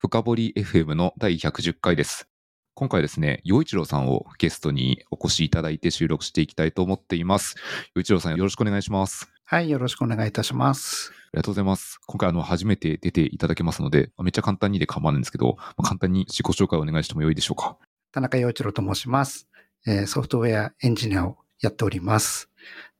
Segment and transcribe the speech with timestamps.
[0.00, 2.28] 深掘り FM の第110回です。
[2.74, 7.56] 今回ですね、陽一郎さんをゲストにお越しいただいて収録していきたいと思っています。
[7.96, 9.28] 陽一郎さんよろしくお願いします。
[9.44, 11.10] はい、よろしくお願いいたします。
[11.10, 11.98] ありがとうございます。
[12.06, 17.76] 今回あの初めて出ていただけますので、めっちゃ簡単にで構わないんですけど、まあ簡単に自己紹介をお願いしてもよいでしょうか。
[18.12, 19.48] 田中陽一郎と申します。
[19.84, 22.48] えーソフトウェアエンジニアをやっております。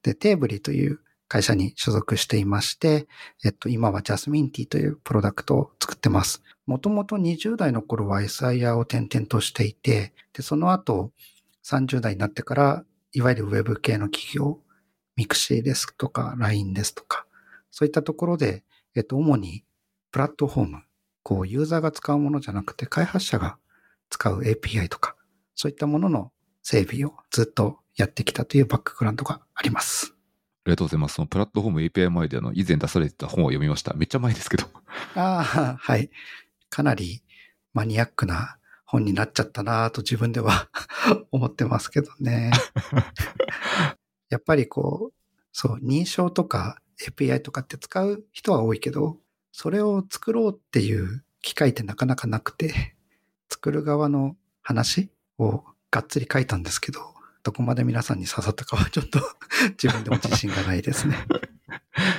[0.02, 3.06] で、テーブリという会社に所属していまして、
[3.44, 6.42] えっと、今はジャスミンティーというプロダクトを作ってます。
[6.68, 11.12] もともと20代の頃は SIR を転々としていて、で、その後
[11.64, 14.60] 30代になってから、いわゆるウェブ系の企業、
[15.16, 17.24] ミクシーですとか LINE ですとか、
[17.70, 18.64] そういったところで、
[18.94, 19.64] えっと、主に
[20.12, 20.82] プラットフォーム、
[21.22, 23.56] こう、ユーザーが使うものじゃなくて、開発者が
[24.10, 25.16] 使う API とか、
[25.54, 30.12] そういったものの整備をずっとやってきたというバックグラウンドがあります。
[30.12, 31.14] ありがとうございます。
[31.14, 33.94] そのプラットフォーム API 前であの以前出されてた本を読みました。
[33.94, 34.66] めっちゃ前ですけど。
[35.14, 36.10] ああ、はい。
[36.70, 37.22] かなり
[37.74, 40.68] マニアックな本になっちゃったなぁと自分では
[41.30, 42.50] 思ってますけどね。
[44.30, 45.14] やっぱりこう、
[45.52, 49.18] そう、認証とか API とかって使う人は多いけど、
[49.52, 52.94] それを作ろうっていう機会ってなかなかなくて、
[53.50, 59.20] 作る側の話をがっつり書いたんですけど、どこまで皆さんに刺さったかはちょっと
[59.82, 61.16] 自分でも自信がないですね。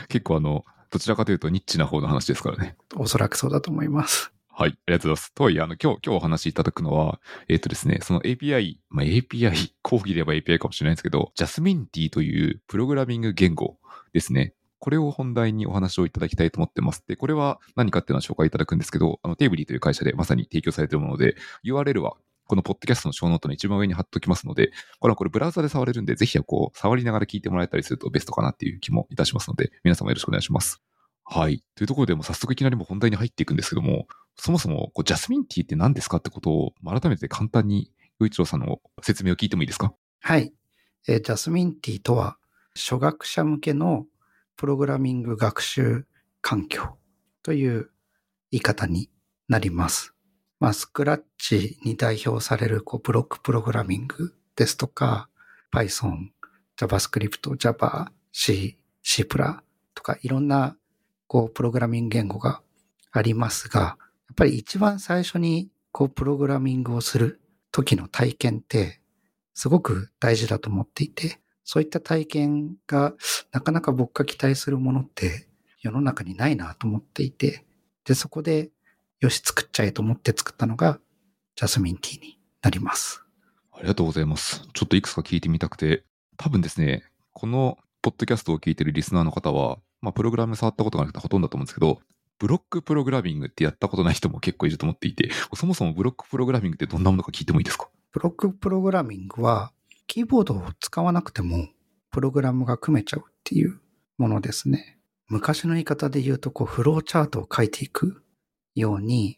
[0.08, 2.76] 結構あの、どちらかというとニッチな方の話ですからね。
[2.96, 4.32] おそらくそうだと思います。
[4.60, 5.34] はい、ありがとうございます。
[5.34, 13.78] とはいえ、あの、今日、今日お話しいただくのは、えっ、とですね、その API、まあ、API、 講義で言えば API かもしれないんですけど、ジャスミンティというプログラミング言語
[14.12, 14.54] ですね。
[14.80, 17.06] これを本題にお話をいただきたいと思ってます。
[17.08, 30.82] で、これは何かっていうのは紹介いただくんですけど、あの、テーブリーという会社でまさに提供されているもので、URL はこのポッドキャストのショーノートの一番上に貼っときますので、これはこれブラウザで触れるんで、ぜひこう、触りながら聞いてもらえたりするとベストかなっていう気もいたしますので、皆様よろしくお願いします。
[31.32, 31.64] はい。
[31.76, 34.08] というところでもう早速いきなりも本題に入っていくんですけども、
[34.40, 39.94] そもそもこうジャスミンティーって何ですかってことを改めて簡単に、洋一郎さんの説明を聞いてもいいですか？
[40.22, 40.54] はい。
[41.08, 42.38] えージャスミンティとは、
[42.76, 44.06] 初学者向けの
[44.56, 46.06] プログラミング学習
[46.42, 46.98] 環境
[47.44, 47.90] という
[48.52, 49.10] 言い方に
[49.48, 50.14] なります。
[50.60, 55.30] まあ、スクラッチに代表されるこうブロックプログラミングですとか、
[55.74, 56.30] Python、
[56.78, 59.64] JavaScript、Java、C、C++ プラ
[59.96, 60.76] とかいろんな
[61.28, 62.62] こうプログラミング言語が
[63.12, 63.98] ありますが、
[64.30, 67.42] やっぱり一番最初にこうプログラミングをする
[67.72, 69.02] 時の体験って
[69.56, 73.14] すごく大事だと思っていて、そういった体験が
[73.52, 75.48] なかなか僕が期待するものって
[75.82, 77.66] 世の中にないなと思っていて、
[78.06, 78.70] で、そこで
[79.20, 81.00] よし作っちゃえと思って作ったのが
[81.56, 83.24] ジャスミンティーになります。
[83.74, 84.62] ありがとうございます。
[84.74, 86.04] ちょっといくつか聞いてみたくて、
[86.38, 87.04] 多分ですね、
[87.34, 92.00] このポッドキャストを聞いてるリスナーの方は、まあ、プログラム触ったことがなくてほとんどだと思うんですけど、
[92.40, 97.90] ブロックプログラミングってやったことない人も結構いると思っていて、そもそもブロックプログラミングってどんなものか聞いてもいいですか？
[98.12, 99.72] ブロックプログラミングは
[100.08, 101.68] キーボードを使わなくても
[102.12, 103.80] プログラムが組めちゃうっていう
[104.18, 104.98] ものですね。
[105.28, 108.24] 昔の言い方で言うとこうフローチャートを書いていく
[108.74, 109.38] ように、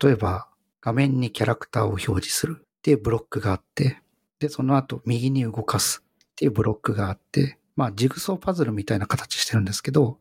[0.00, 0.48] 例えば
[0.80, 3.98] 画面にキャラクターを表示するっていうブロックがあって、
[4.38, 10.18] で、その後右に動かすっていうブロックがあって、まあジグソーパズルみたいな形してるんですけど、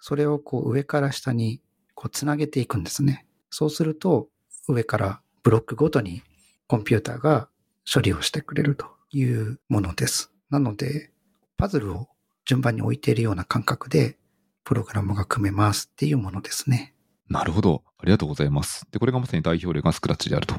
[0.00, 1.60] それをこう上から下に
[2.04, 3.24] こうつなげていくんですね。
[3.48, 4.28] そうすると
[4.68, 6.22] 上からブロックごとに
[6.66, 7.48] コンピューターが
[7.90, 10.30] 処理をしてくれるというものです。
[10.50, 11.10] なので、
[11.56, 12.08] パズルを
[12.44, 14.18] 順番に置いているような感覚で、
[14.64, 16.92] プログラムが組めますっていうものですね。
[17.30, 17.82] なるほど。
[17.96, 18.86] ありがとうございます。
[18.90, 20.56] で、これがまさに代表例がスクラッチであると。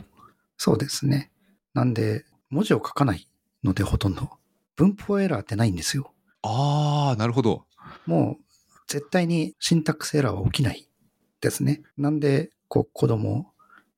[0.58, 1.30] そうですね。
[1.76, 3.30] なんで、文字を書かない
[3.64, 4.32] のでほとんど。
[4.76, 6.12] 文法エラーってないんですよ。
[6.42, 7.68] あー、なるほど。
[8.08, 8.44] もう、
[8.88, 10.88] 絶対にシンタックスエラーは起きない
[11.42, 11.82] ですね。
[11.98, 13.52] なんで、こう、子供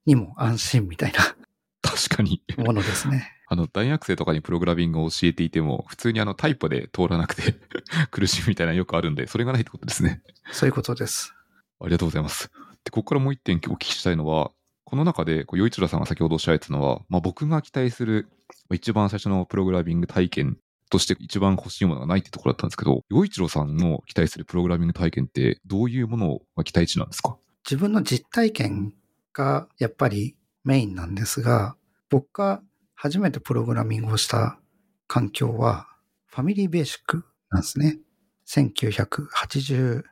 [0.06, 1.20] にも安心みたいな
[1.82, 2.42] 確かに。
[2.58, 3.34] ものですね。
[3.50, 7.56] あの、大学生とかにプログラミングを教えていても、普通にあの、タイプで通らなくて
[8.12, 10.22] 苦しいみたいなのよくあるんで、それがないってことですね。
[10.52, 11.34] そういうことです。
[11.80, 12.52] ありがとうございます。
[12.84, 14.52] で、ここからもう一点お聞きしたいのは、
[14.84, 18.30] この中で、こう、洋一郎さんが先ほどおっしゃられてたのは、まあ、僕が期待する、
[18.74, 20.58] 一番最初のプログラミング体験
[20.90, 28.94] として一番欲しいものがないってところだったんですけど、洋一郎さんの期待するプログラミング体験って、どういうものが期待値なんですか自分の実体験
[29.34, 31.76] がやっぱりメインなんですが、
[32.10, 32.62] 僕が
[32.96, 34.60] 初めてプログラミングをした
[35.08, 35.88] 環境は
[36.28, 38.00] ファミリーベーシックなんですね。
[38.48, 40.04] 1984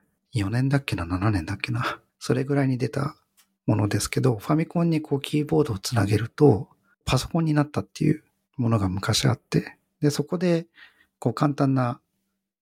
[0.50, 2.00] 年だっけな、7年だっけな。
[2.20, 3.16] それぐらいに出た
[3.66, 6.70] ものですけど、ファミコンにこうキーボードをつなげると
[7.06, 8.24] パソコンになったっていう
[8.58, 10.68] ものが昔あって、で、そこで
[11.18, 12.00] こう簡単な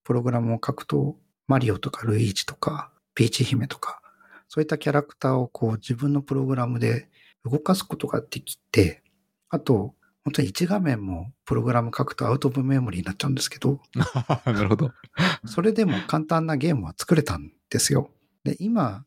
[0.04, 1.18] プログラムを書くと、
[1.48, 4.02] マリオとかルイージとか、ピーチ姫とか、
[4.48, 7.10] そういったキャラクターをこう自分のプログラムで
[7.44, 9.04] 動かすことができて、
[9.50, 9.94] あと、
[10.24, 13.82] 本当に1画面もプログラム書くとアウトオブメモリーになっちゃうんですけど、
[14.46, 14.92] なるほど。
[15.46, 18.10] それでも簡単なゲームは作れたんですよ。
[18.46, 19.06] で、今、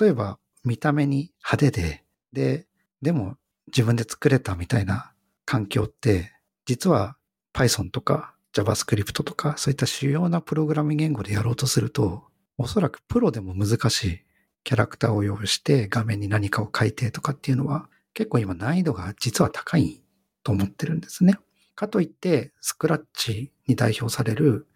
[0.00, 2.66] 例えば見た目に派手で、で、
[3.00, 3.36] でも
[3.68, 5.12] 自分で作れたみたいな
[5.44, 6.32] 環境って、
[6.64, 7.16] 実は
[7.56, 12.24] Python とか JavaScript とかそういった主要なプログラミング言語でやろうとすると、
[12.58, 14.20] おそらくプロでも難しい
[14.62, 20.02] キャラクターを用意して画面に何かを書いてとかっていうのは結構今難易度が実は高い
[20.42, 21.38] と思ってるんですね。
[21.74, 24.66] かといって、スクラッチに代表される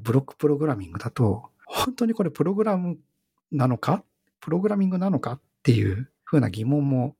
[0.00, 2.98] ブロックプログラミングだと、本当にこれプログラム
[3.52, 4.02] なのか？
[4.40, 7.14] プログラミングなのかっていうふうな疑問も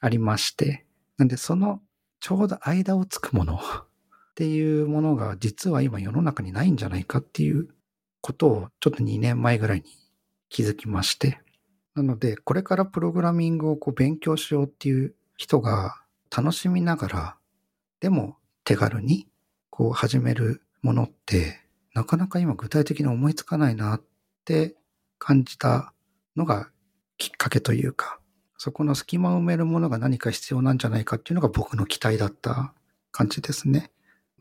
[0.00, 0.86] ありまして、
[1.18, 1.80] なんでその
[2.20, 3.60] ちょうど間をつくもの
[4.34, 7.68] っていうものが実は今世の中にないんじゃないかっていう
[8.20, 9.84] ことをちょっと2年前ぐらいに
[10.48, 11.38] 気づきまして、
[11.94, 15.94] なのでこれからプログラミングをこう勉強しようっていう人が
[16.36, 17.36] 楽しみながら、
[18.00, 19.28] でも手軽に
[19.70, 21.60] こう始めるものって
[21.94, 24.02] なかなか今具体的に思いつかないなっ
[24.44, 24.74] て
[25.18, 25.92] 感じた
[26.34, 26.70] のが
[27.18, 28.18] きっかけというか、
[28.58, 32.74] そこの隙間を埋めるものが何か必要なんじゃないかっていうのが僕の期待だった
[33.12, 33.92] 感じですね。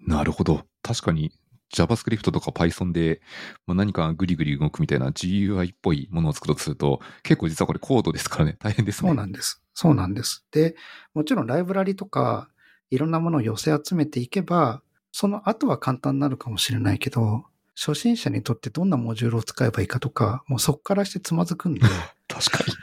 [0.06, 0.66] なるほど。
[0.82, 1.32] 確かに
[1.74, 3.22] JavaScript とか Python で、
[3.66, 9.10] まあ、何かグリグリ動くみたいな GUI っぽいものを作ろうとすると、結構実はこれコードですからね、 大変ですね。
[9.10, 9.62] そうなんです。
[9.74, 10.46] そうなんです。
[10.52, 10.76] で、
[11.14, 12.48] もちろんライブラリとか
[12.92, 17.46] いろんなものを寄せ集めていけば、その後は簡単になるかもしれないけど、
[17.76, 21.82] 初心者にとってどんなモジュールを使えばいいかとか、もうそこからしてつまずくんで、
[22.28, 22.74] 確かに。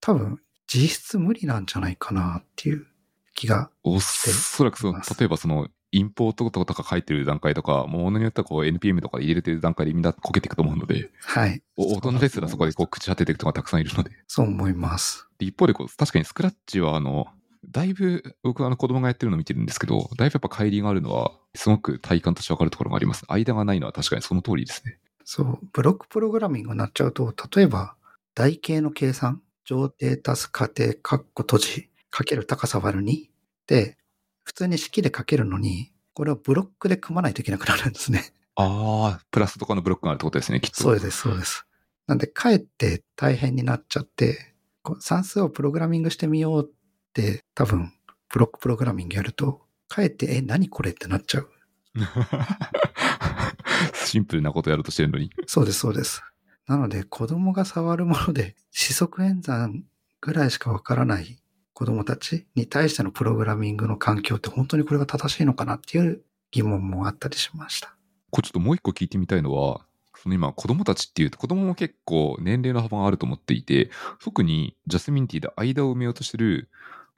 [0.00, 2.86] 多分実質無理なんじゃないかなっていう
[3.34, 3.70] 気が。
[3.82, 11.62] おそらくその、例えばその、インポートとか書いてる段階とか、ものによってはこう NPM とか入れてる段階でみんなこけていくと思うので、はい。
[11.76, 14.10] お大人ですらそこでこう朽ち果てていく人がたくさんいるので。
[14.26, 15.28] そう思います。
[15.38, 17.28] で一方でこう、確かにスクラッチはあの、
[17.70, 23.24] だいぶ僕はあの子供がやってるのを見てるんですけど、だいぶやっぱ乖離があるのは、すごく体感としてわかるところがあります。
[23.28, 24.98] 間がないのは確かにその通りですね。
[25.24, 27.94] そう、ブロックプログラミングになっちゃうと、例えば、
[28.34, 33.28] 台形の計算、上定足す過程、カッコ閉じ、かける高さ割る2
[33.66, 33.96] で、
[34.44, 38.32] 普通に式で書けるのに、これをブロックで組まないといけなくなるんですね。
[38.56, 40.82] ああ、プラスとかのブロックがあるってことですね、きっと。
[40.82, 41.66] そうです、そうです。
[42.06, 44.54] なんで、かえって大変になっちゃって、
[45.00, 46.74] 算数をプログラミングしてみようっ
[47.14, 47.92] て、多分、
[48.32, 51.50] ブロックプログラミングやると、かえって、え、何これってなっちゃう。
[53.94, 55.30] シンプルなことやろうとしてるのに。
[55.46, 56.22] そうです、そうです。
[56.66, 59.84] なので、子供が触るもので、四則演算
[60.20, 61.38] ぐらいしかわからない
[61.74, 66.22] 子供たちに対してのプログラミングの環境って本当にこれが正しいのかなっていう
[66.52, 67.94] 疑問もあったりしました。
[68.30, 69.80] これちょっともう一個聞いてみたいのは、
[70.16, 73.90] その今子供たちっていうと子供も結構年齢の幅があると思っていて、
[74.22, 76.70] 特にジャスミンティーで間を埋めようとしてる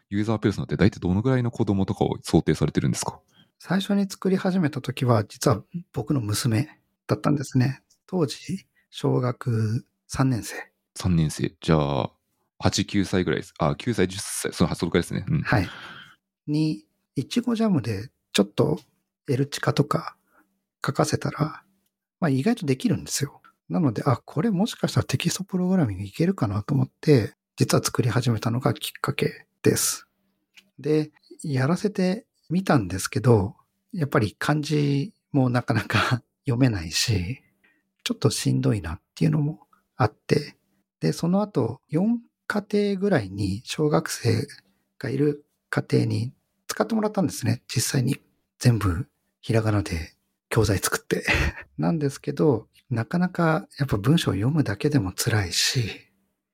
[0.08, 3.20] ユーザーペースのって大体どのぐらいの子供とかを想定されてるんですか？
[3.58, 5.62] 最初に作り始めた時は、実は
[5.92, 6.68] 僕の娘
[7.06, 7.82] だったんですね。
[8.06, 10.56] 当時、小学3年生。
[10.98, 11.54] ?3 年生。
[11.60, 12.10] じゃあ、
[12.62, 13.54] 8、9歳ぐらいです。
[13.58, 14.52] あ、9歳、10歳。
[14.52, 15.24] その発想くらですね。
[15.28, 15.42] うん。
[15.42, 15.68] はい。
[16.46, 18.78] に、いちごジャムでちょっと
[19.28, 20.16] L チカとか
[20.84, 21.62] 書かせたら、
[22.20, 23.40] まあ意外とできるんですよ。
[23.68, 30.06] なので、あ、これもしかしたらテキストプログラミングいけるかなと思って、実は作り始めたのがきっかけです。
[30.78, 31.10] で、
[31.42, 33.56] やらせてみたんですけど、
[33.92, 37.42] やっぱり漢字もなかなか 読めないし、
[38.04, 40.56] ちょっとしんどいなっていうのもあって、
[41.00, 44.46] で、その後、4家庭ぐらいに小学生
[44.98, 46.32] がいる家庭に
[46.68, 47.62] 使ってもらったんですね。
[47.68, 48.16] 実際に
[48.58, 49.06] 全部
[49.40, 50.14] ひらがなで
[50.48, 51.24] 教材作って。
[51.78, 55.90] なんですけど、なかなかやっぱ文章を読むだけでも辛いし、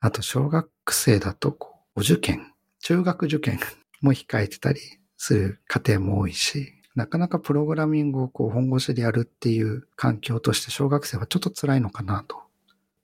[0.01, 3.61] あと小学生だとこうお受験、中学受験
[4.01, 4.81] も控えてたり
[5.17, 12.43] する家庭も多いし、なかなかプログラミングをこう本腰でやるっていう環境として小学生はちょっと辛いのかなと。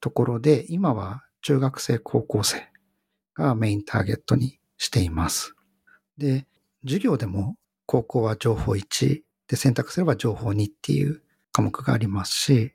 [0.01, 2.68] ところで、今は中学生、高校生
[3.39, 5.55] がメインターゲットにしています。
[6.17, 6.45] で、
[6.83, 7.55] 授業でも
[7.85, 12.73] 高校は情報1で選択すれば情報2っていう科目がありますし、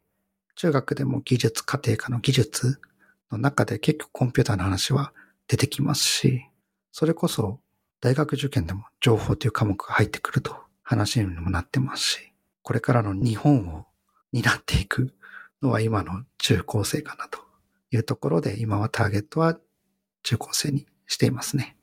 [0.57, 2.81] 中学でも技術、家庭科の技術
[3.31, 5.13] の中で結局コンピューターの話は
[5.47, 6.47] 出てきますし、
[6.91, 7.61] それこそ
[8.01, 13.87] 大学受験でも情報という科目が入ってくると話にもなってますし、これからの日本を
[14.33, 15.13] 担っていく
[15.63, 17.41] のは今の中高生かなと
[17.91, 19.59] いうところで、今はターゲットは
[20.25, 21.77] 中高生にしていますね。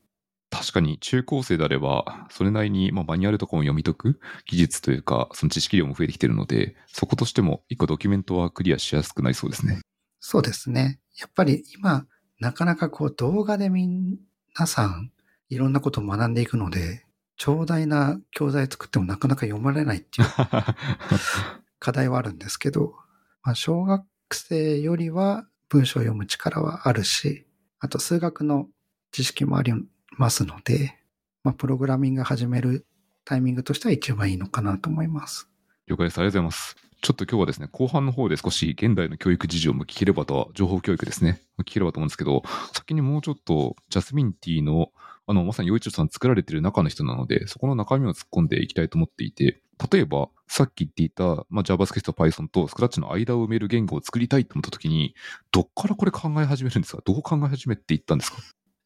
[0.50, 9.80] 確かに中高生であれば、それなりに、まあ、マニュアルとかも読み解く技術というか、その知識量も増えてきてるので、そことしても一個ドキュメントはクリアしやすくなりそうですね。
[10.20, 11.00] そうですね。
[11.18, 12.06] やっぱり今、
[12.38, 14.18] なかなかこう動画で皆
[14.66, 15.10] さん
[15.48, 17.06] いろんなことを学んでいくので、
[17.36, 20.28] 長大な教材作ってもなかなか読まれないっていう
[21.80, 22.94] 課題はあるんですけど、
[23.42, 27.46] まあ、小学生よりは文章を読む力はあるし、
[27.82, 28.68] あと数学の
[29.10, 29.72] 知識もあり
[30.16, 30.96] ますので、
[31.42, 32.86] まあ、プログラミング始める
[33.24, 35.48] タイミングとしては一番いいのかなと思います。
[35.88, 36.18] 了解です。
[36.18, 36.76] ありがとうございます。
[37.02, 44.92] ちょっと今日はですね、後半の方で少し現代の教育事情も聞ければと、情報教育ですね、聞ければと思うんですけど、先にもうちょっとジャスミンティーの、
[45.26, 55.14] あの、まさに洋一郎さん作られてる中の人なので、そこの中身を突っ込んでいきたいと思っていて、例えば、さっき言っていた、まあ、JavaScript、Python と Scratch の間を埋める言語を作りたいと思ったときに、
[55.50, 57.02] どっからこれ考え始めるんですか？
[57.04, 58.38] どう考え始めていったんですか？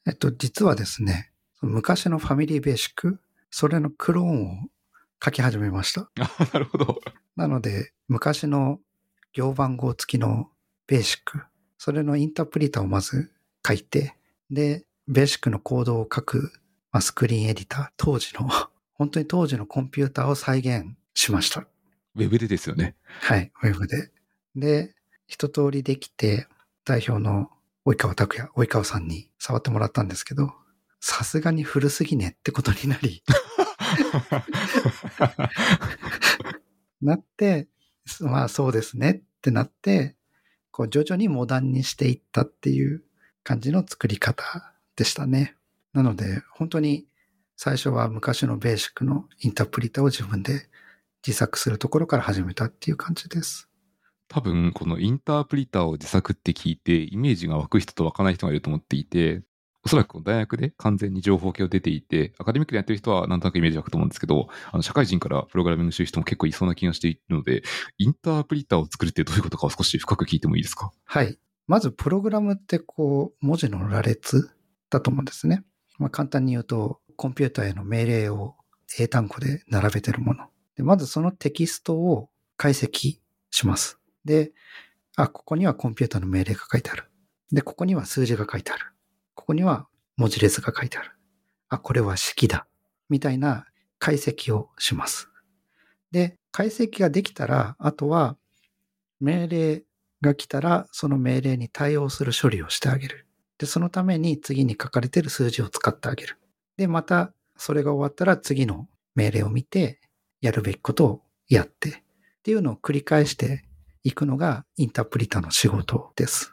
[0.06, 4.68] えっと、実はですね、昔のファミリーベーシック、それのクローンを
[5.24, 6.10] 書き始めました。
[6.20, 7.00] あ、なるほど。
[7.34, 8.78] なので、昔の
[9.32, 10.50] 行番号付きの
[10.86, 11.42] ベーシック、
[11.78, 13.32] それのインタープリターをまず
[13.66, 14.16] 書いて、
[14.50, 16.52] で、ベーシックのコードを書く、
[16.90, 18.48] まあ、スクリーンエディター、当時の、
[18.94, 21.66] 本当に当時のコンピューターを再現しました。
[22.14, 22.96] ウェブでですよね。
[23.04, 24.10] はい、ウェブで。
[24.54, 24.94] で、
[25.26, 26.48] 一通りできて、
[26.84, 27.50] 代表の
[27.84, 30.54] 及川拓也、及川さんに触ってもらったんですけど、
[30.98, 33.22] さすがに古すぎねってことになり、
[37.02, 37.68] なって、
[38.20, 40.16] まあそうですねってなって、
[40.70, 43.04] こう徐々にモダンにしていったっていう
[43.44, 45.56] 感じの作り方でしたね。
[45.92, 47.06] なので本当に
[47.56, 50.68] 最初は昔のベーシックのインタープリターを自分で
[51.26, 53.68] 自作するところから始めたっていう感じです。
[54.28, 59.42] 多分、このインタープリターを自作って聞いて、イメージが湧く人と湧かない人がいると思っていて、
[59.84, 67.62] おそらく大学で完全に情報系を出ていて、アカデミックでやってる人はなんとなくイメージ湧くと思うんですけど、あの社会人からプログラミングしてる人も結構いそうな気がしているので、
[67.98, 70.90] インタープリターを作るってどういうことかを少し深く聞いてもいいですか？
[71.04, 71.38] はい。
[71.68, 74.50] まずプログラムってこう文字の羅列
[74.96, 75.64] だと思うんですね。
[75.98, 78.56] まあ、簡単に言うとコンピューターへの命令を
[78.98, 80.46] 英単語で並べてるもの。
[80.76, 83.18] でまずそのテキストを解析
[83.50, 83.98] します。
[84.24, 84.52] で、
[85.16, 87.04] あ、ここにはコンピューターの命令が書いてある。
[87.52, 88.84] で、ここには数字が書いてある。
[89.34, 89.86] ここには
[90.16, 91.10] 文字列が書いてある。
[91.68, 92.66] あ、これは式だ。
[93.08, 93.66] みたいな
[93.98, 95.28] 解析をします。
[96.10, 98.36] で、解析ができたら、あとは
[99.20, 99.82] 命令
[100.20, 103.25] が来たら、その命令に対応する処理をしてあげる。
[103.58, 106.38] で、そのために次に書かれている数字を使ってあげる。
[106.76, 110.00] で、また、それが終わったら次の命令を見て、
[110.42, 111.92] やるべきことをやって、っ
[112.42, 113.64] ていうのを繰り返して
[114.04, 116.52] いくのがインタープリターの仕事です。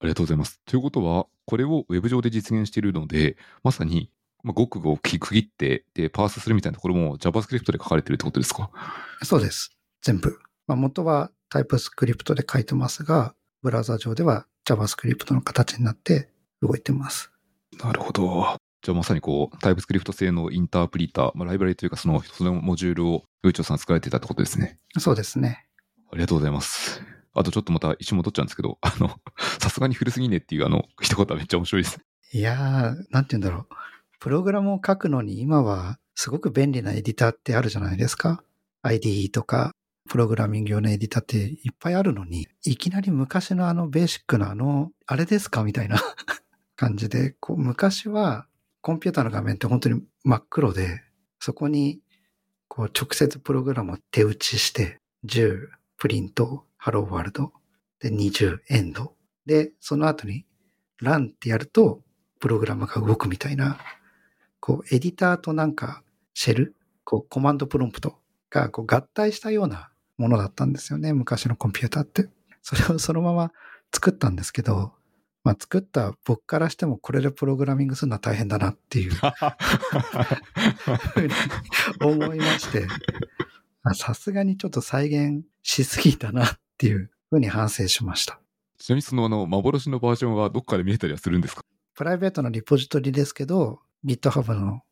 [0.00, 0.60] ありがとうございます。
[0.66, 4.10] ということは、これをウェブ上で実現しているので、まさに、
[4.42, 8.70] まあ、ごくごく区切って、で、パースするみたいなところも JavaScript で書かれてるってことですか？
[9.22, 9.76] そうです。
[10.02, 10.38] 全部。
[10.66, 16.29] まあ、元はタイプスクリプトで書いてますが、ブラウザ上では JavaScript の形になって
[16.62, 17.30] 動いてます。
[17.82, 18.56] なるほど。
[18.82, 24.78] じゃあまさにこう、タイプスクリプト製のインタープリター、まあ、ライブラリというかその、そのモジュールを、よいちょさん作られてたってことですね。
[24.98, 25.66] そうですね。
[26.10, 27.02] ありがとうございます。
[27.34, 29.20] あとちょっとまた一瞬戻っちゃうんですけど、あの、
[29.60, 32.00] さすがに古すぎねっていうあの、一言はめっちゃ面白いです。
[32.32, 33.74] いやー、なんて言うんだろう。
[34.18, 38.42] プログラムを書くのに今はすごく便利なエディターってあるじゃないですか。
[38.82, 39.72] IDE とか、
[40.08, 45.96] プログラミング用のエディターっていっぱいあるのに、いきなり昔のあのベーシックなあの、あれですかみたいな
[46.80, 48.46] 感じで、こう昔は
[48.80, 51.02] コンピューターの画面って本当に真っ黒で、
[51.38, 52.00] そこに
[52.68, 55.68] こう直接プログラムを手打ちして、10
[55.98, 57.52] プリント、ハローワールド、
[58.00, 59.14] で20エンド。
[59.44, 60.46] で、その後に
[61.02, 62.00] ランってやると、
[62.38, 63.76] プログラムが動くみたいな、
[64.58, 68.18] こう、エディターとなんか、シェル、こう、コマンドプロンプト
[68.48, 72.30] がこう合体したようなものだったんですよね、昔のコンピューターって。
[72.62, 73.52] それをそのまま
[73.94, 74.94] 作ったんですけど、
[75.42, 79.22] まあ、作った僕からしてもこれでプログラミングするのは大変だなっていう ふ
[81.16, 81.32] うに
[82.00, 82.86] 思いまして、
[83.82, 88.40] あさすがにちょっと再現しすぎたなっていうふうに反省しました。
[88.78, 91.62] ちなみにそのあの、幻のバージョンはどっかで見れたりはするんですか？
[91.94, 94.82] プライベートのリポジトリですけど、GitHub の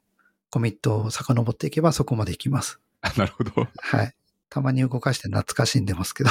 [0.50, 2.80] コミットを遡っていけばそこまで行きます。
[3.00, 3.66] あなるほど。
[3.78, 4.14] はい。
[4.50, 6.30] たまに動かして懐かしんでますけど、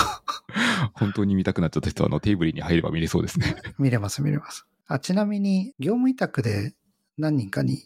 [0.94, 3.56] 本当に見たくなっちゃった人はあの、テーブルに入れば見れそうですね。
[3.78, 4.66] 見れます見れます。
[4.88, 6.74] あ、ちなみに、業務委託で
[7.18, 7.84] 何人かに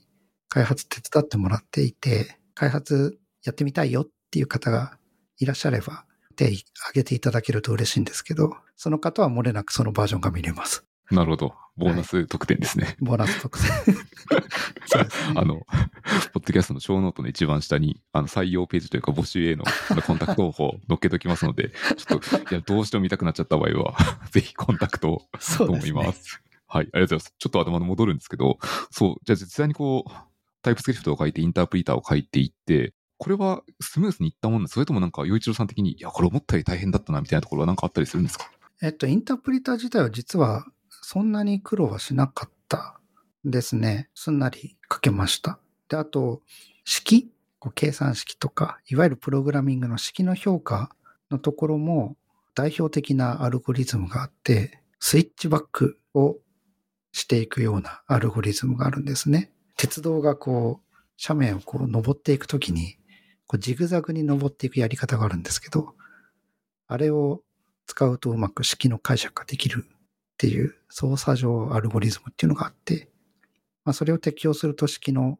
[0.50, 4.98] 開発手伝ってもらっていて、開発やってみたいよっていう方が
[5.38, 10.86] いらっしゃれば、手挙げていただけると嬉しいんですけど、その方は漏れなくそのバージョンが見れます。
[11.12, 11.54] なるほど。
[11.78, 12.96] ボーナス特典ですね。
[13.00, 13.70] ボーナス特典。
[15.36, 15.66] あの、ポッ
[16.34, 19.64] ドキャストのショーノートの一番下に、あの、採用ページというか募集への
[20.06, 23.96] コンタクト方法を載っけときますので、ちょっと、いや、どうしても見たくなっちゃった場合は、
[24.32, 25.90] ぜひコンタクトをと思そうですね。
[25.90, 26.42] います。
[26.68, 27.34] はい、ありがとうございます。
[27.38, 28.60] ちょっと頭の戻るんですけど、
[28.92, 30.12] そう、じゃあ実際にこう、
[30.62, 38.50] タイプスクリプトを書いて、インタープリターを書いていって、これはスムースにいったもんそれともなんか、洋一郎さん的に、いや、これ思ったより大変だったな、みたいなところはなんかあったりするんですか？
[38.82, 40.66] えっと、インタープリター自体は実は
[41.02, 43.00] そんなに苦労はしなかった
[43.44, 44.10] ですね。
[44.16, 45.60] すんなり書けました。
[45.90, 46.42] で、あと、
[46.86, 47.32] 式？
[47.60, 50.90] こう計算式とか、いわゆるプログラミングの式の評価
[51.30, 52.18] のところも
[52.56, 56.38] 代表的なアルゴリズムがあって、スイッチバックを
[57.12, 59.52] していくようなアルゴリズムがあるんですね。
[59.78, 62.98] 鉄道がこう、斜面をこう登っていくときに、
[63.46, 65.94] こうジグザグに登っていくやり方があるんですけど、
[66.88, 67.44] あれを
[67.86, 69.86] 使うとうまく式の解釈ができる
[70.42, 73.10] っていう操作上アルゴリズムっていうのがあって、
[73.86, 75.38] まあ、それを適用すると式の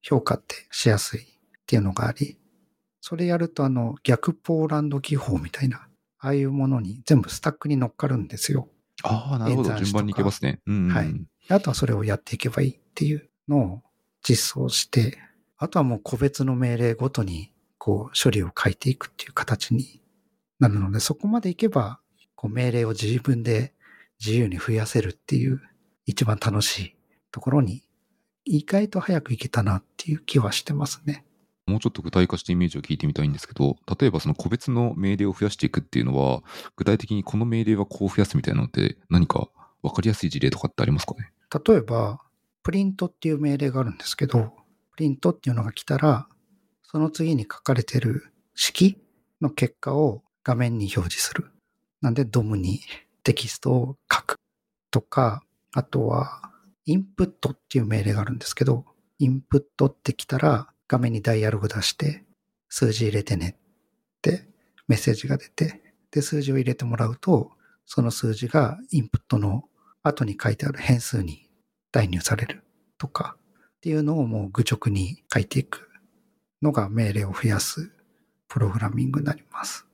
[0.00, 1.24] 評価ってしやすいっ
[1.66, 2.38] ていうのがあり、
[3.02, 5.86] それやるとあの逆ポーランド技法みたいな、
[6.18, 8.68] ああいうものに全部スタックに乗っかるんですよ。
[9.02, 9.74] ああ、なるほど。
[9.74, 10.60] 順番にいけますね。
[10.66, 10.90] うん、うん。
[10.90, 11.14] はい
[11.50, 13.82] あとはそれをやっていけばいいっていうのを
[14.22, 15.18] 実装して、
[15.58, 20.00] あとはもう個別の命令ごとにこう処理を書いていくっていう形に
[20.58, 22.00] なるので、そこまでいけば
[22.34, 23.74] こう命令を自分で
[24.24, 25.60] 自由に増やせるっていう
[26.06, 26.96] 一番楽しい
[27.32, 27.82] ところに
[28.44, 31.24] 意外と早くいけたなっていう気はしてますね。
[31.66, 36.42] もうちょっと具体化してイメージを聞いてみたいんですけど、例えばその個別の命令を増やしていくっていうのは、
[36.76, 39.48] 具体的にこの命令はこう増やすみたいなのって何か
[39.82, 41.32] 分かりやすい事例とかってありますかね？
[41.66, 42.20] 例えば、
[42.64, 44.52] プリントっていう命令があるんですけど、
[44.92, 46.26] プリントっていうのが来たら、
[46.82, 48.98] その次に書かれてる式
[49.40, 51.50] の結果を画面に表示する。
[52.00, 52.80] なんで、ドムに
[53.22, 54.36] テキストを書く
[54.90, 56.50] とか、あとは、
[56.84, 58.84] インプットっていう命令があるんですけど、
[59.18, 62.24] インプットって来たら画面にダイアログ出して、
[62.68, 63.60] 数字入れてねっ
[64.22, 64.48] て
[64.88, 67.52] メッセージが出て、で、数字を入れてもらうと、
[67.86, 69.64] その数字がインプットの
[70.02, 71.48] 後に書いてある変数に
[71.92, 72.64] 代入される
[72.98, 73.36] とか
[73.76, 75.88] っていうのをもう愚直に書いていく
[76.60, 77.92] のが命令を増やす
[78.48, 79.86] プログラミングになります。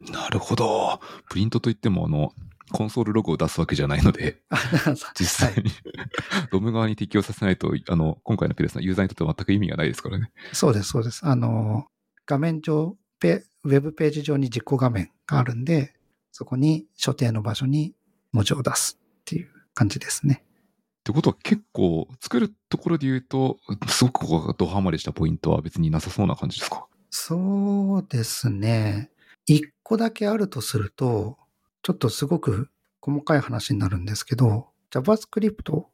[0.00, 1.00] なるほど。
[1.28, 2.32] プリントといっても、あの、
[2.70, 4.40] コンソールログを出すわけじゃないので、
[5.18, 5.70] 実際に、
[6.50, 10.30] ドム側に適用させないと、あの、今回のケースのユーザーにとっては全く意味がないですからね。
[10.52, 11.24] そうです、そうです。
[11.24, 11.86] あの、
[12.26, 15.94] 画面上、ペウェブページ上に実行画面があるんで、
[16.32, 17.94] そこに所定の場所に
[18.32, 20.44] 文字を出すっていう感じですね。
[21.00, 26.86] ってことは結構、作るところで言うと、すごくここがドハマりしたポイントは別になさそうな感じですか？
[27.10, 29.10] そうですね。
[29.46, 31.36] 一個だけあるとすると、
[31.82, 35.84] ちょっとすごく細かい話になるんですけど、JavaScript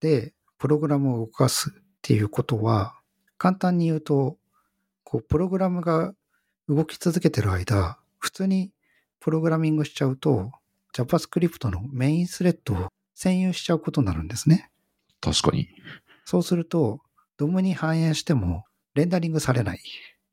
[0.00, 2.94] でプログラムを動かすっていうことは、
[3.36, 4.36] 簡単に言うと、
[5.04, 6.14] こう、プログラムが
[6.68, 8.72] 動き続けてる間、普通に
[9.20, 10.52] プログラミングしちゃうと、
[10.94, 14.70] JavaScript のメインスレッドを占有しちゃうことになるんですね。
[15.20, 15.68] 確かに。
[16.24, 17.00] そうすると、
[17.38, 18.64] DOM に反映しても
[18.94, 19.80] レンダリングされない。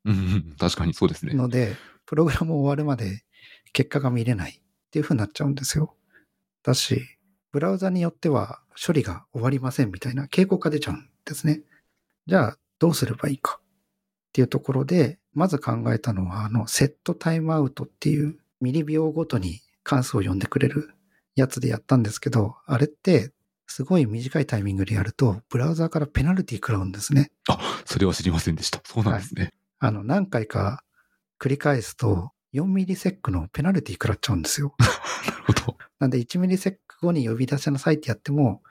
[0.04, 1.34] うんうん、確かにそうですね。
[1.34, 3.24] ので、プログラム終わるまで
[3.72, 4.60] 結果が見れない
[4.96, 5.94] っていう風になっちゃうんですよ。
[6.62, 7.02] だし、
[7.52, 11.60] ブラウザによっては処理が終わりませんみたいな傾向が出ちゃうんですね。
[12.26, 13.64] じゃあ、どうすればいいかっ
[14.32, 20.94] ていうところで、まず考えたのは、あの、セットタイムアウトっていうミリ秒ごとに関数を呼んでくれる
[21.34, 23.32] やつでやったんですけど、あれって
[23.66, 27.32] すごい短いタイミングでやると、ブラウザーからペナルティ食らうんですね。
[27.50, 28.80] あ、それは知りませんでした。
[28.82, 29.52] そうなんですね。
[29.78, 30.82] あの、何回か
[31.38, 34.74] 繰り返すと、4ミリセックのペナルティ食らっちゃうんですよ。
[34.80, 35.78] なるほど。
[35.98, 38.62] なんで1ミリセック後に呼び出しなさいってやっても、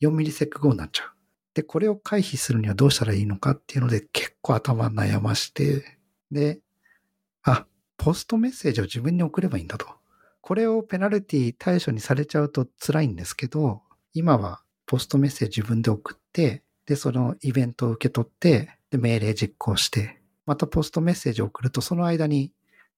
[0.00, 1.08] 4ミリセック後になっちゃう。
[1.54, 5.98] で、これを回避するにはどうしたらいいのかっていうので結構頭悩まして、
[6.30, 6.60] で、
[7.42, 9.86] あ、ポストメッセージを自分に送ればいいんだと。
[10.40, 13.82] これをペナルティ対処にされちゃうと辛いんですけど、
[14.14, 22.52] 今はポストメッセージ自分で送って、で、そのイベントを受け取って、で、命令実行して、またポストメッセージを送ると、その間に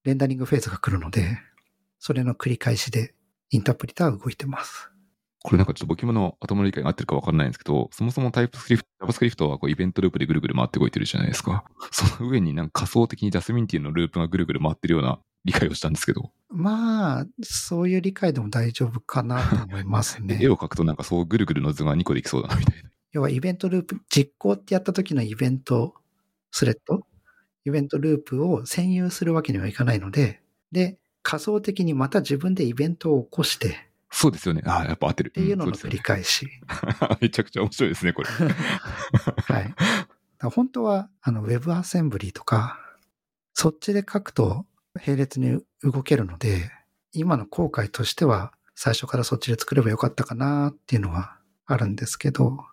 [0.06, 1.36] レンダリングフェーズが来るので、
[1.98, 3.12] それの繰り返しで
[3.50, 4.88] インタープリターは動いてます。
[5.42, 11.64] これなんかちょっと僕の頭の理解が合ってるか分からないんですけど、そもそもタイプスクリプト、JavaScript はこうイベントループでぐるぐる回って動いてるじゃないですか。
[11.90, 20.48] その上になんか仮想的にジャスミンティのループがぐるぐる回ってるような理解をしたんですけど、まあ、そういう理解でも大丈夫かなと思いますね絵。
[20.48, 22.90] を描くとなんかそうぐるぐるの図が2個できそうだなみたいな。
[23.12, 25.94] 要はイベントループ、実行ってやった時のイベント
[26.50, 27.06] スレッド、
[27.66, 30.40] イベントループを占有するわけにはいかないので、
[30.72, 33.72] で、仮想的にまた自分でイベントを起こしてっ
[34.10, 34.62] そうですよね。
[34.64, 35.30] ああ、やっぱ合ってる。
[35.30, 36.44] ていうのの繰り返し。
[36.44, 36.50] よ
[37.10, 38.28] ねめちゃくちゃ面白いですね、これ。
[39.44, 39.74] はい。
[40.50, 42.80] 本当は、あの、Web アセンブリとか、
[43.52, 44.64] そっちで書くと
[45.04, 46.70] 並列に動けるので、
[47.12, 52.64] 今の後悔としては、最初からそっちで作ればよかったかなっていうのはあるんですけど、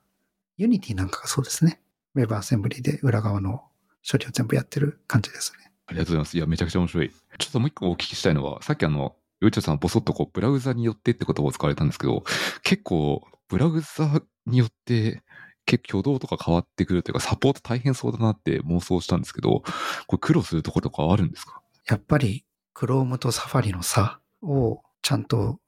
[0.60, 1.82] Unity なんかがそうですね。
[2.16, 3.64] WebAssembly で裏側の
[4.10, 5.72] 処理を全部やってる感じですね。
[5.88, 6.38] ありがとうございます。
[6.38, 7.10] いや、めちゃくちゃ面白い。
[7.38, 12.24] ちょっともう一個お聞きしたいのは、さっきあの、よいちょさん、ぼそっとこう、ブラウザによってって言葉を使われたんですけど、
[12.64, 15.24] 結構、ブラウザによって、
[15.66, 19.64] 結構挙動とか変わってくるというか、サポート大変そうだなって妄想したんですけど、
[20.08, 21.62] これ苦労するところとかあるんですか？
[21.88, 25.60] やっぱり Chrome と Safari の差をちゃんと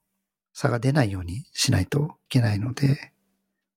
[0.51, 3.13] 差が出ないようにしないといけないので、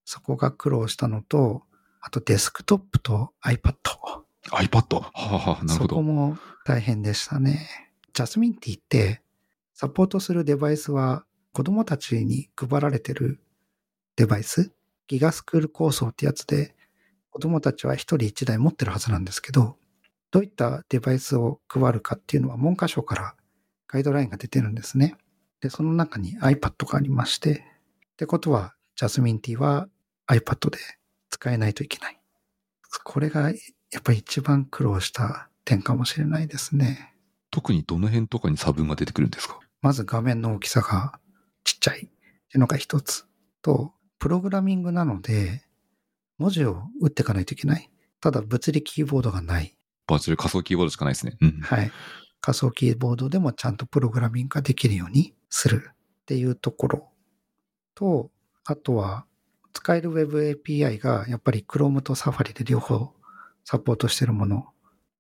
[0.05, 1.62] そこが苦労したのと、
[2.01, 3.75] あとデスクトップと iPad。
[4.51, 5.01] iPad?
[5.01, 6.03] はあ、はあ、なるほそこど。
[6.03, 7.69] も大変でしたね。
[8.13, 9.23] ジャスミンティって
[9.75, 13.41] サポートするデバイスは子供たちに配られてる
[14.17, 14.73] デバイス、
[15.07, 16.75] ギガスクール構想ってやつで
[17.31, 19.77] 子供たちは一人一台持ってるはずなんですけど、
[20.31, 23.35] どういったデバイスを配るかっていうのは文科省から
[23.87, 25.15] ガイドラインが出てるんですね。
[25.61, 27.65] で、その中に iPad がありまして、
[28.13, 29.89] ってことはジャスミンティは
[30.27, 30.79] iPad で
[31.31, 32.18] 使えないといけない。
[33.05, 33.57] これがや
[33.98, 37.14] っぱり一番苦労した点かもしれないですね。
[37.51, 39.59] 特にどの辺とかに差分が出てくるんですか？
[39.81, 41.18] まず画面の大きさが
[41.64, 42.11] ちっちゃいってい
[42.57, 43.27] うのが一つ
[43.62, 45.62] と、プログラミングなので
[46.38, 47.90] 文字を打っていかないといけない。
[48.20, 49.77] ただ物理キーボードがない。
[50.07, 51.37] バーチャル仮想キーボードしかないですね。
[51.40, 51.61] うん。
[51.61, 51.92] はい。
[52.40, 55.94] 仮想キーボードでもちゃんとプログラミングができるようにするっ
[56.27, 57.09] ていうところ
[57.94, 58.31] と、
[58.64, 59.27] あとは
[59.79, 63.12] 使える Web API がやっぱり Chrome と Safari で両方
[63.64, 64.67] サポートしてるもの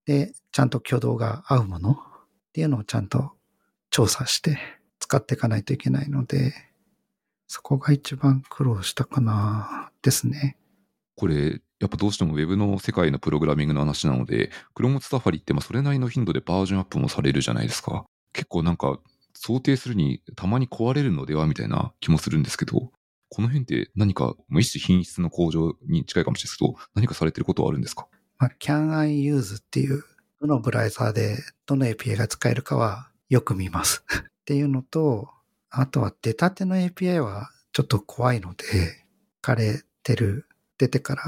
[0.04, 1.96] で、ちゃんと挙動が合うものっ
[2.52, 3.30] ていうのをちゃんと
[3.90, 4.58] 調査して
[4.98, 6.54] 使っていかないといけないので、
[7.46, 10.56] そこが一番苦労したかなですね。
[11.14, 18.06] これ、やっぱどうしても Web の世界のプログラミングの話なので、Chrome と Safari ってまあそれなりの頻度でバージョンアップもされるじゃないですか。
[18.32, 18.98] 結構なんか
[19.34, 22.90] 想定するにたまに壊れるのではみたいな気もするんですけど、
[23.30, 28.06] この辺って何か、まあ一種品質の向上に近いかもしれないですけど、何かされてることはあるんですか？
[28.38, 30.04] まあ、can I use っていう、
[30.40, 34.04] どのブラウザーでどの API が使えるかはよく見ます。
[34.08, 35.28] っていうのと、
[35.70, 39.04] あとは出たての API はちょっと怖いので、
[39.42, 40.46] 枯れてる、
[40.78, 41.24] 出てから、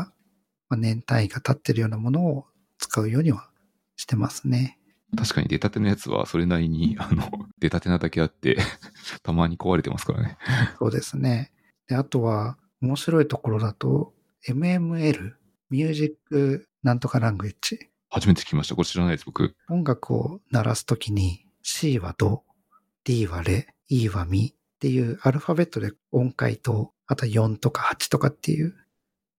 [0.68, 2.46] まあ、年単位が経ってるようなものを
[2.78, 3.50] 使うようには
[3.96, 4.78] してますね。
[5.16, 8.56] 確かに出たてのやつはそれなりに、あの、出たてなだけあって、
[9.24, 10.38] たまに壊れてますからね。
[10.78, 11.50] そうですね。
[11.90, 14.14] で、あとは面白いところだと、
[14.48, 15.32] MML、
[15.70, 17.80] ミュージックなんとかラングエッジ。
[18.08, 18.76] 初めて聞きました。
[18.76, 19.56] これ知らないです、僕。
[19.68, 22.44] 音楽を鳴らすときに C はド、
[23.02, 28.72] D はレ、E はミっていうアルファベットで音階と、あと4とか8とかっていう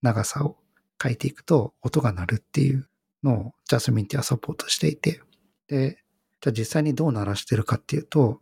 [0.01, 0.57] 長さを
[1.01, 2.85] 書いていくと音が鳴るっていう
[3.23, 5.21] のをジャスミンティはサポートしていて、
[5.69, 6.03] で、
[6.41, 8.41] じゃあ実際にどう鳴らしてるかっていうと、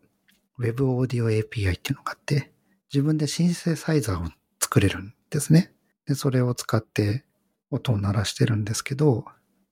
[0.57, 2.51] Web Audio API っていうのがあって、
[2.93, 4.29] 自分でシンセサイザーを
[4.61, 5.71] 作れるんですね。
[6.05, 7.23] で、それを使って
[7.69, 9.25] 音を鳴らしてるんですけど、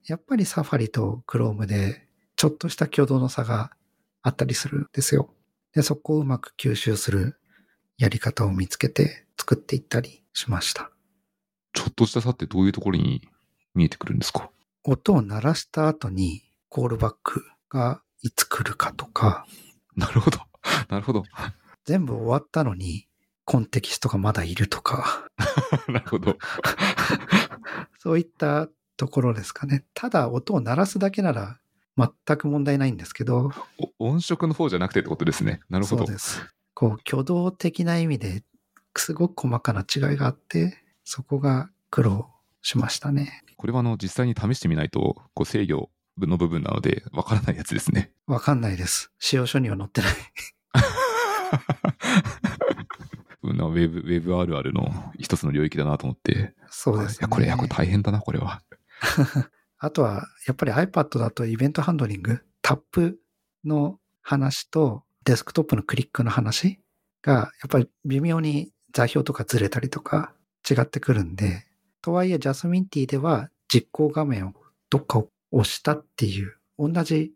[0.05, 3.71] やっぱりサファリと Chrome でちょっとした挙動の差が
[4.21, 5.33] あったりするんですよ。
[5.73, 7.39] で、そこをうまく吸収する
[7.97, 10.91] やり方を見つけて作っていったりしました。
[11.73, 13.27] ちょっとした差ってどういうところに
[13.73, 14.49] 見えてくるんですか？
[14.83, 19.45] 音を鳴らした後にコールバックがいつ来るかとか、
[19.95, 20.39] なるほど。
[20.89, 21.23] なるほど。
[21.85, 23.06] 全部終わったのに
[23.47, 25.25] コンテキストがまだいるとか、
[25.87, 26.37] なるほど。
[27.97, 29.85] そういったところですかね。
[29.93, 31.57] ただ音を鳴らすだけなら
[31.97, 33.53] 全く問題ないんですけど、
[33.99, 35.61] お音色の方じゃなくてってことですね。
[35.69, 36.13] なるほどそう。
[36.13, 36.45] です。
[36.73, 38.43] こう、挙動的な意味で
[38.97, 42.29] すごく細かな違いがあって、そこが苦労
[42.61, 43.45] しましたね。
[43.55, 48.11] これはあの実際に試してみないと、こう制御の部分なので、わからないやつですね。
[48.25, 49.09] わかんないです。
[49.19, 50.11] 使用書には載ってない。
[53.51, 56.53] うんウェブ、ウェブあるあるの一つの領域だなと思って。
[56.69, 57.17] そうです、ね。
[57.21, 58.61] いや、これ、いや、これ大変だな、これは。
[59.79, 63.19] あとは、やっぱり iPad だとイベントハンドリング、タップ
[63.63, 66.79] の話とデスクトップのクリックの話
[67.21, 70.33] が、やっぱり微妙に座標とかずれたりとか
[70.69, 71.67] 違ってくるんで、
[72.01, 74.53] とはいえジャスミンティでは実行画面を
[74.89, 77.33] どっかを押したっていう同じ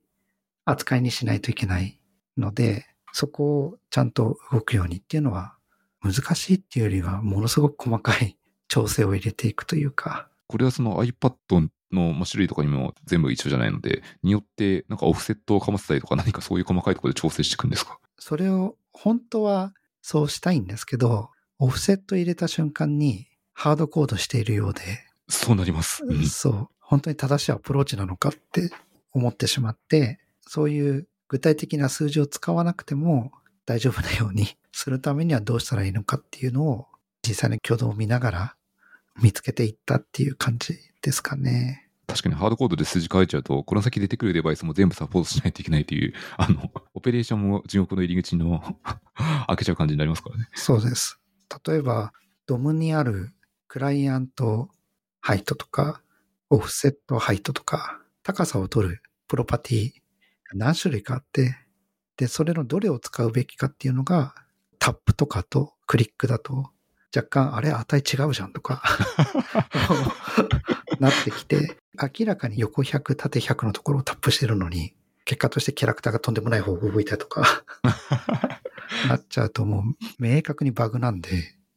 [0.66, 2.00] 扱いにしないといけない
[2.38, 5.58] ので、そこをちゃんと動くようにっていうのは
[6.04, 8.38] 難しいっていうよりはものすごく細かい
[8.68, 18.00] 調整を入れていくというか、これはその iPad のまあ種類とかにも全部一緒じゃないので、によってなんかオフセットをかませたりとか何かそういう細かいところで調整していくんですか？
[18.18, 24.82] それを本当はそうしたいんですけど、オフセット入れた瞬間にハードコードしているようで、
[25.30, 26.04] そうなります。
[26.04, 26.26] うん。
[26.26, 28.72] そう、本当に正しいアプローチなのかって
[29.14, 33.32] 思ってしまって、そういう具体的な数字を使わなくても
[33.66, 36.88] 大丈夫なようにするためにはどうしたらいいのかっていうのを
[37.28, 38.56] 実際に挙動を見ながら
[39.22, 41.92] 見つけていったっていう感じですかね。
[42.08, 48.78] 確かにハードコードで数字書いちゃうと、この先出てくるデバイスも全部サポートしないといけないという、 あの、オペレーションも地獄の入り口の
[49.48, 50.50] 開けちゃう感じになりますからね。
[50.54, 51.20] そうです。
[51.66, 52.12] 例えば、
[52.48, 53.34] ドムにある
[53.68, 54.70] クライアント
[55.22, 56.02] ハイトとか、
[56.50, 61.56] オフセットハイトとか、高さを取るプロパティが何種類かあって、
[62.18, 64.36] で、それのどれを使うべきかっていうのが、
[64.82, 66.72] タップとかとクリックだと、
[67.16, 68.82] 若干、あれ、値違うじゃんとか、
[71.00, 77.64] なってきて、明らかに横100、縦100のところをタップしてるのに、結果としてキャラクターがとんでもない方向動いたりとか、
[79.08, 81.30] なっちゃうともう明確にバグなんで、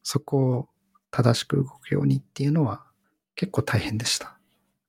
[0.02, 0.68] そこを
[1.10, 2.86] 正しく動くようにっていうのは
[3.34, 4.38] 結構大変でした。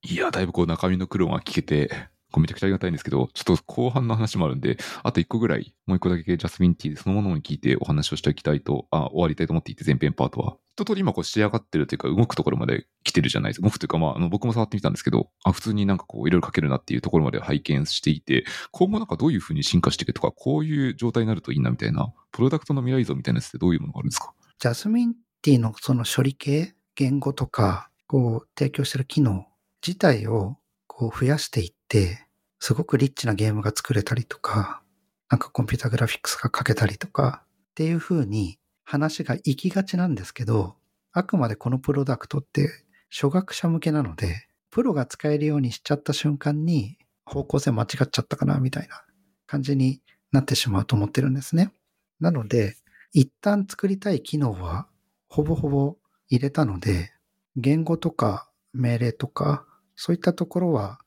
[0.00, 10.58] いや、だいぶこう中身の苦労が聞けて、こうめちゃくちゃありがたいんですけど、ちょっと後半の話もあるんで、あと一個ぐらい、もう一個だけジャスミンティーそのものに聞いてお話をしておきたいと、あ、終わりたいと思っていて、前編パートは。
[10.74, 13.66] 一通り今こう仕上がってるというか、動くところまで来てるじゃないですか。
[13.66, 24.34] 動くというか、まあ、あの僕も触ってみたんですけど、あ、普通になんかこういろいろ書けるなっていうところまで拝見していて、今後なんかどういうふうに進化していくとか、こういう状態になるといいなみたいな、プロダクトの未来像みたいなやつってどういうものがあるんですか？
[24.58, 29.46] ジャスミンティーのその処理系、言語とか、こう提供してる機能
[29.84, 32.25] 自体をこう増やしていって、
[32.58, 34.82] すごくリッチなゲームが作れたりとか、
[35.28, 40.76] なんかコンピュータグラフィックスが書けたりとか、っていう風に話が行きがちなんですけど、
[41.12, 42.70] あくまでこのプロダクトって
[43.10, 49.02] 初学者向けなので、プロが使えるようにしちゃった瞬間に方向性間違っちゃったかなみたいな
[49.46, 50.00] 感じに
[50.32, 51.72] なってしまうと思ってるんですね。
[52.20, 52.76] なので、
[53.12, 54.86] 一旦作りたい機能は
[55.28, 55.96] ほぼほぼ
[56.28, 57.12] 入れたので、
[57.56, 59.64] 言語とか命令とか、
[59.96, 60.98] そういったところは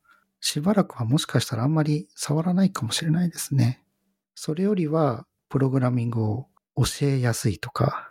[0.42, 3.84] しばらくはもしかしたらあんまり触らないかもしれないですね。
[4.36, 6.48] それよりは、プログラミングを
[6.78, 8.08] 教えやすいとか、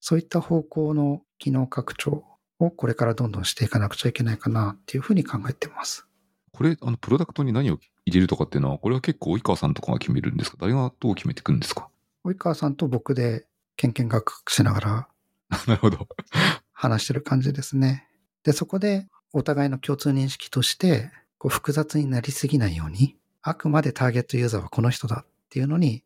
[0.00, 2.24] そういった方向の機能拡張
[2.58, 6.06] をこれからどんどんしていかなくちゃいけないかなっていうふうに考えてます。
[6.52, 10.56] これ、あの、プロダクトに何を入れるとかっていうのは、これは結構及川さんとかが決めるんですか？
[10.60, 11.88] 誰がどう決めていくんですか？
[12.24, 15.08] 及川さんと僕でケンケン学学しながら
[15.66, 16.08] なるほど。
[16.72, 18.08] 話してる感じですね。
[18.42, 26.04] で、そこでお互いの共通認識として、こう複雑になりすぎないように、あくまでターゲットユーザーはこの人だっていうのに、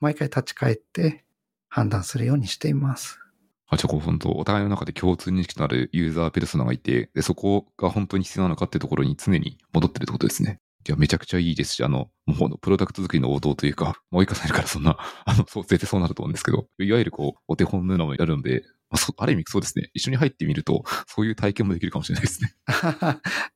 [0.00, 1.24] 毎回立ち返って
[1.68, 3.20] 判断するようにしています。
[3.68, 10.60] あ、じゃあこう本当、お互いの中で共通認識となるユーザーペルソナがいて、で、そこが本当に必要なのかっていうところに常に戻ってるってことですね。
[10.86, 19.90] いや、めちゃくちゃいいですし、あの、もう、プロダクト作りの王道というか、 もう追い重ねるからそんな、 あの、そう、絶対そうなると思うんですけど、いわゆるこう、お手本のようなのもやるので、まあ、そある意味そうですね。
[19.94, 22.54] 一緒に入ってみると、 そういう体験もできるかもしれないですね。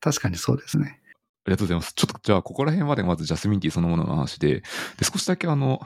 [0.00, 1.00] 確かにそうですね。
[1.44, 1.92] ありがとうございます。
[1.94, 4.64] ちょっと、じゃあ、ここら辺までまずジャスミンティーそのものの話で、で、
[5.02, 5.80] 少しだけあの、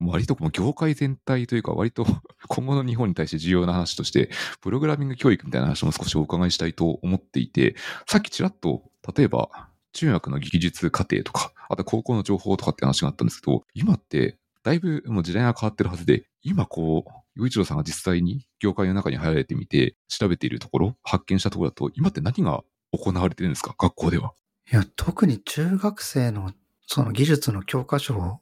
[0.00, 2.06] 割とこの業界全体というか、割と
[2.48, 8.82] 今後の日本に対して重要な話として、プログラミング教育みたいな話も少しお伺いしたいと思っていて、さっきちらっと、
[9.16, 23.74] 例えば、中学の技術課程とか、あと高校の情報とかって話があったんですけど、今って、だいぶもう時代が変わってるはずで、今こう、洋一郎さんが実際に業界の中に入られてみて、調べているところ、発見したところだと、今って何が行われてるんですか？
[23.78, 24.32] 学校では。
[24.70, 26.52] いや、特に中学生の
[26.86, 28.40] その技術の教科書を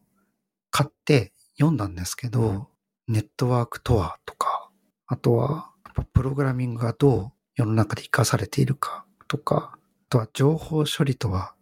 [0.70, 2.68] 買って読んだんですけど、
[3.08, 4.70] ネットワークとはとか、
[5.06, 5.70] あとは、
[6.12, 9.78] プログラミングがどう世の中で活かされているかとか、あ
[10.10, 11.54] とは情報処理とは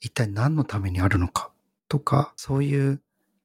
[0.00, 1.50] 一体何のためにあるのか？
[1.88, 3.00] とか、そういう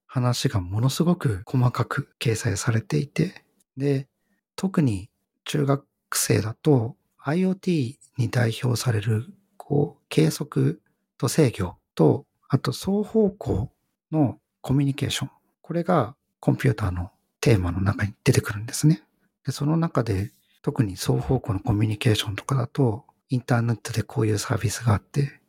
[0.08, 3.46] 話がものすごく細かく掲載されていて、
[3.78, 4.08] で、
[4.56, 5.10] 特に
[5.46, 10.82] 中学生だと IoT に代表されるこう計測
[11.18, 13.72] と制御と、あと双方向
[14.12, 15.30] のコミュニケーション。
[15.62, 19.04] これがコンピューターのテーマの中に出てくるんですね。
[19.46, 20.32] で、その中で
[20.64, 25.40] 特に双方向のコミュニケーションとかだと、インターネットでこういうサービスがあって、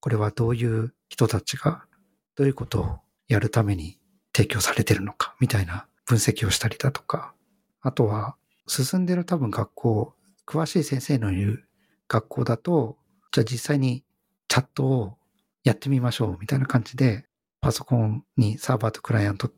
[0.00, 1.84] これはどういう人たちが
[2.36, 3.98] どういうことをやるために
[4.34, 7.34] 提供されてるのかみたいな分析をしたりだとか、
[7.82, 10.14] あとは進んでる多分学校、
[10.46, 11.68] 詳しい先生のいる
[12.08, 12.96] 学校だと、
[13.32, 14.04] じゃあ実際に
[14.48, 15.16] チャットを
[15.62, 17.26] やってみましょうみたいな感じで、
[17.60, 19.50] パソコンにサーバーとクライアント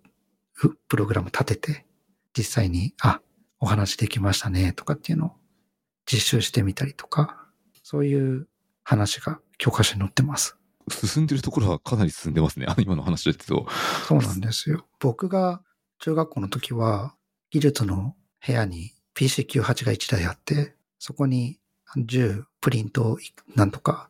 [0.88, 1.86] プログラム立てて、
[2.36, 3.20] 実際に、あ、
[3.60, 5.32] お話できましたねとかっていうのを
[6.04, 7.41] 実習してみたりとか、
[7.82, 8.48] そういう
[8.84, 10.56] 話が教科書に載ってます。
[10.90, 12.66] 進んでるところはかなり進んでますね。
[12.68, 13.66] あ の今の話ですと。
[14.08, 14.86] そうなんですよ。
[15.00, 15.62] 僕が
[16.00, 17.14] 中学校の時は、
[17.50, 21.60] 技術の部屋に PC98 が1台あって、そこに
[21.96, 23.18] 10プリント
[23.54, 24.08] なんとか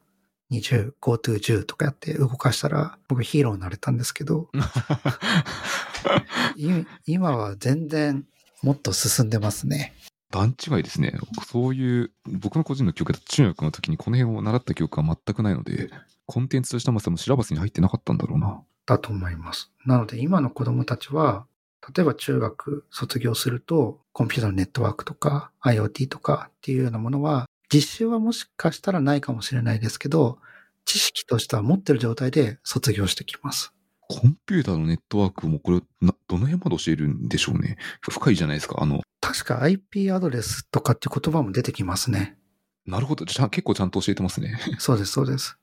[0.52, 4.50] 20、GoTo10 とかやって動かしたら、僕ヒーローになれたんですけど、
[6.56, 8.24] い今は全然
[8.62, 9.94] もっと進んでますね。
[10.32, 11.14] 段違いですね。
[11.46, 15.90] そういう、僕の個人の記憶だと中学の時にこの辺を習った記憶は全くないので、
[16.26, 18.62] コンテンツとしてもそのシラバスに入ってなかったんだろうな。
[18.86, 19.70] だと思います。
[19.84, 21.46] なので今の子供たちは、
[21.94, 30.38] 例えば中学卒業すると、コンピューターのネットワークとか IoT とかっていうようなものは、実習はもしかしたらないかもしれないですけど、
[30.84, 33.72] 知識としては持ってる状態で卒業してきます。
[34.08, 37.78] コンピューターのネットワークもこれ、などの辺まで教えるんでしょうね。
[38.00, 38.76] 深いじゃないですか。
[38.80, 39.00] あの、
[39.32, 42.36] 確か IP アドレスとかって言葉も出てきますね。
[42.84, 43.24] なるほど。
[43.24, 44.58] じゃあ結構ちゃんと教えてますね。
[44.78, 45.56] そうです、そうです。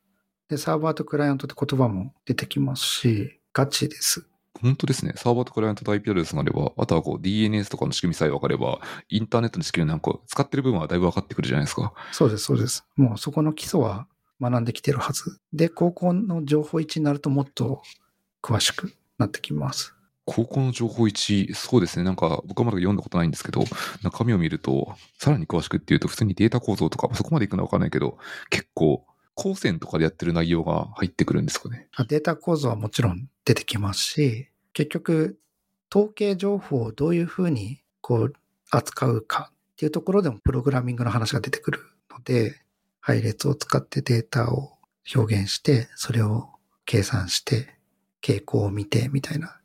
[0.47, 4.25] で、サーバーとクライアントって言葉も出てきますし、ガチです。
[4.59, 5.13] 本当ですね。
[5.17, 8.79] サーバーとクライアントと IP アドレスがあれば、あとはこう DNS とかの仕組みさえ分かれば、
[9.09, 11.93] インターネットの仕組みなんか使ってる部分はだいぶ分かってくるじゃないですか。
[12.11, 12.83] そうです、そうです。
[12.95, 14.07] もうそこの基礎は
[14.41, 15.39] 学んできてるはず。
[15.53, 17.83] で、高校の情報1になるともっと
[18.41, 19.93] 詳しくなってきます。
[20.31, 22.05] 高校の情報1、そうですね。
[22.05, 23.63] なんか僕はまだ読んだことないんですけど、
[24.03, 28.19] 中身を見ると、さらに詳しくっていうと、普通にデータ構造とか、そこまでいくのは分かんないけど、
[28.51, 31.87] 結構、高専とかでやってる内容が入ってくるんですかね。
[32.07, 35.39] データ構造はもちろん出てきますし、結局、
[35.91, 38.33] 統計情報をどういうふうにこう
[38.69, 41.79] 扱うかっていうところでもプログラミングの話が出てくる
[42.11, 42.61] ので、
[42.99, 44.73] 配列を使ってデータを
[45.15, 46.49] 表現して、それを
[46.85, 47.79] 計算して、
[48.21, 49.58] 傾向を見てみたいな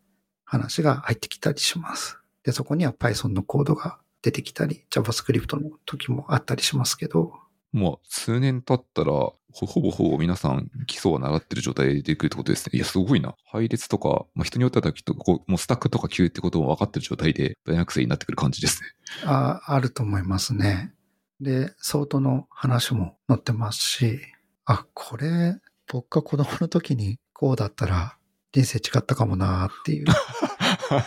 [0.44, 2.18] 話が入ってきたりします。
[2.44, 7.32] で、そこには Python のコードが出てきたり、JavaScript の時もあったりしますけど、
[7.72, 12.76] もう数年経ったら、ほほぼほぼ皆さん基礎は習ってる状態で出てくるってことですね。
[12.76, 13.34] いや、すごいな。
[13.44, 18.88] 配列とか、まあ、人によってはきっとこう、もうスタックとか Q ってことも分かってる状態で大学生になってくる感じですね。
[19.24, 20.92] ああると思いますね。
[21.40, 24.20] で、相当の話も載ってますし、
[24.66, 25.56] あ、これ、
[25.92, 28.16] 僕が子供の時にこうだったら
[28.54, 30.06] 人生違ったかもなっていう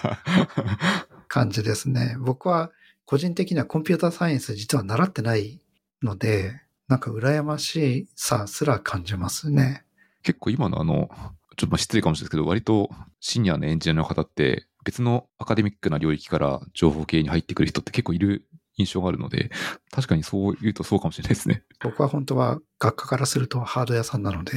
[1.30, 2.18] 感じですね。
[2.20, 2.72] 僕は
[3.06, 5.62] 個人的にはコンピューターサイエンス実は習ってない
[6.04, 9.86] ので、なんか羨ましさすら感じますね。
[10.24, 12.90] 結構今のあの、ちょっとまあ失礼かもしれないですけど、割と
[13.22, 19.52] シニアのエンジニアの方って、別のアカデミックな領域から情報系に入ってくる人って結構いる印象があるので、
[19.90, 21.64] 確かにそう言うとそうかもしれないですね。
[21.82, 24.52] 僕は本当は学科からするとハード屋さんなので、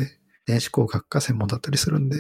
[0.47, 2.17] 電子工学が専門だったりするんで、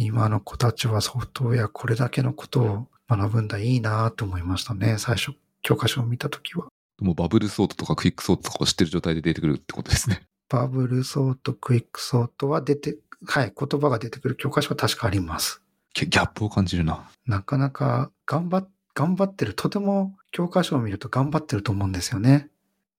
[0.00, 4.94] 今の子たちはソフトウェアこれだけのことを学ぶんだいいなと思いましたね。
[4.96, 6.68] 最初、教科書を見たときは。
[7.00, 10.22] もうバブルソートとかクイックソートとかを知ってる状態で出てくるってことですね。
[10.48, 15.62] バブルソート、クイックソートは出て、はい、言葉が出てくる教科書は確かあります。
[15.94, 17.10] ギャップを感じるな。
[17.26, 22.50] なかなか頑張っ、頑張ってる、とても教科書を見ると頑張ってると思うんですよね。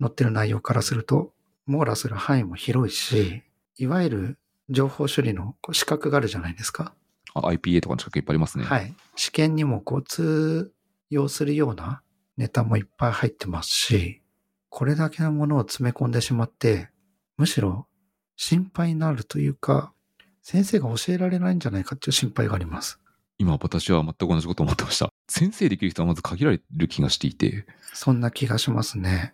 [0.01, 1.33] 載ってる内容からすると、
[1.65, 3.41] 網羅する範囲も広いし、
[3.77, 4.37] いわゆる
[4.69, 6.93] 情報処理のこう資格があるじゃないですか。
[7.33, 8.65] あ IPA とかの近くいっぱいありますね。
[8.65, 8.93] はい。
[9.15, 10.71] 試験にもこう通
[11.09, 12.01] 用するような
[12.37, 14.21] ネタもいっぱい入ってますし、
[14.69, 16.89] これだけのものを詰め込んでしまって、
[17.37, 17.87] むしろ
[18.35, 19.93] 心配になるというか、
[20.41, 22.99] 先生が教えられないんじゃないかっていう心配があります。
[23.37, 25.09] 今私は全く同じことを思ってました。
[25.27, 29.33] 先生できる人はまず限られる気がしていて、そんな気がしますね。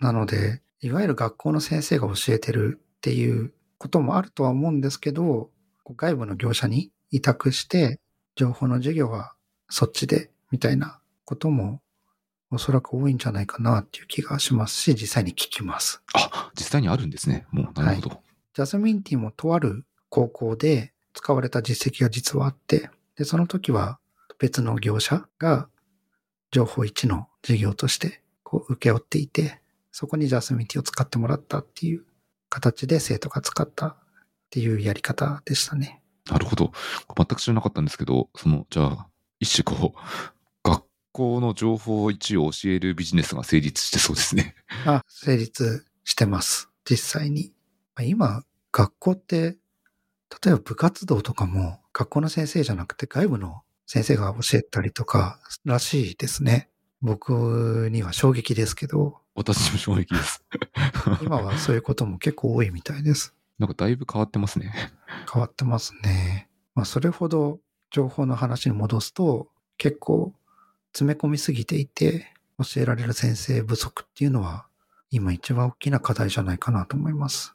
[0.00, 5.50] なので、いわゆる学校の先生が教えてるっていうこともあるとは思うんですけど、
[5.96, 8.00] 外部の業者に委託して、
[8.36, 9.34] 情報の授業は
[9.68, 11.80] そっちで、みたいなことも
[12.50, 16.02] おそらく多いんじゃないかなっていう気がしますし、実際に聞きます。
[16.14, 17.46] あ、実際にあるんですね。
[17.50, 18.22] もう、なるほど。
[18.54, 23.98] ジャスミンティーもとある高校で使われた実績が実はあって、で、その時は
[24.38, 25.68] 別の業者が
[26.50, 29.60] 情報1の事業としてこう請け負っていて、
[29.92, 32.04] そこにジャスミンティーを使ってもらったっていう
[32.48, 33.96] 形で生徒が使ったっ
[34.50, 36.02] ていうやり方でしたね。
[36.30, 36.72] なるほど。
[37.16, 39.08] 全く知らなかったんですけど、その、じゃあ、
[39.40, 39.98] 一種こう、
[40.68, 44.54] 学校の情報一を教えるビジネスが成立してそうですね。
[44.84, 46.68] あ、成立してます。
[46.88, 47.52] 実際に。
[47.94, 49.56] まあ今、学校って、
[50.44, 56.68] 例えば部活動とかも学校の先生じゃなくて外部の先生が教えたりとからしいですね。
[57.00, 60.44] 僕には衝撃ですけど、私も衝撃です。
[61.22, 63.34] 今はそういうことも結構多いみたいです。
[63.58, 64.72] なんかだいぶ変わってますね。
[65.32, 66.48] 変わってますね。
[66.74, 70.34] まあそれほど情報の話に戻すと結構
[70.92, 74.66] 詰め込みすぎていて教えられる先生不足っていうのは
[75.10, 77.54] 今一番大きな課題じゃないかなと思います。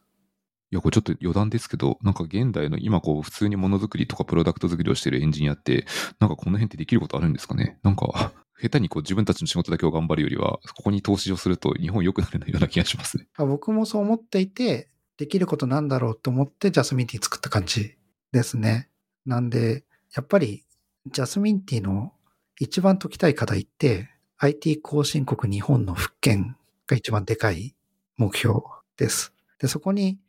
[0.71, 5.85] いや、これちょっと余談ですけど、なんか現代の今こう普通にものづくりとかプロダクト作りをしているエンジニアって、
[6.19, 7.77] なんかこの辺ってできることあるんですかね？
[7.83, 8.31] なんか、
[8.61, 13.27] 下手にこう自分たちの仕事だけを頑張るよりは、ここに投資をすると日本良くなるような気がしますね。
[13.35, 17.95] あ僕もそう思っていて、できることなんだろうと思ってジャスミンティー作った感じ
[18.31, 18.89] ですね。
[19.25, 19.83] なんで、
[20.15, 20.65] やっぱり
[21.07, 22.13] ジャスミンティーの
[22.59, 27.75] 一番解きたい課題って IT 後進国日本の復権が一番でかい
[28.17, 28.61] 目標
[28.97, 29.33] です。
[29.59, 30.19] で、そこに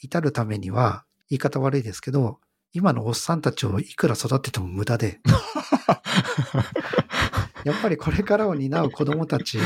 [0.00, 2.38] 至るためには、言い方悪いですけど、
[2.72, 5.20] 今のおっさんたちをいくら育てても無駄で、
[7.64, 9.58] やっぱりこれからを担う子供たち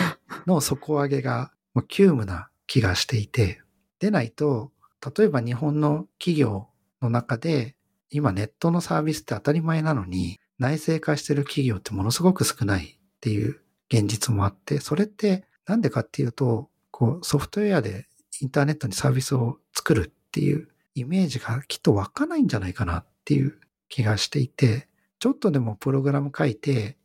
[0.47, 3.61] の底上げがもう急務な気がしていて、
[3.99, 4.71] でないと、
[5.17, 6.69] 例えば日本の企業
[7.03, 7.75] の中で、
[8.11, 13.61] 今ネットのサービスって当たり前なのに、内製化してる企業ってものすごく少ないっていう
[13.93, 18.07] 現実もあって、それってなんでかっていうと、こうソフトウェアで
[18.41, 24.89] インターネットにサービスを作るっていうイメージがきっと湧かないんじゃないかなっていう気がしていて、
[25.21, 26.97] ちょっとでもプログラム書いて、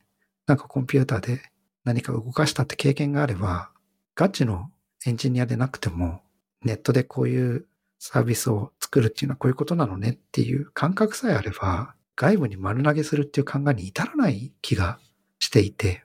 [0.48, 1.42] なんかコンピューターで
[1.84, 3.72] 何か動かしたって経験があれば、
[4.16, 4.70] ガチの
[5.06, 6.22] エンジニアでなくても、
[6.64, 7.66] ネットでこういう
[8.00, 15.00] サービスを作るっていうのはこういうことなのねっていう感覚さえあれば、外部に丸投げするっていう考えに至らない気が
[15.40, 16.04] していて、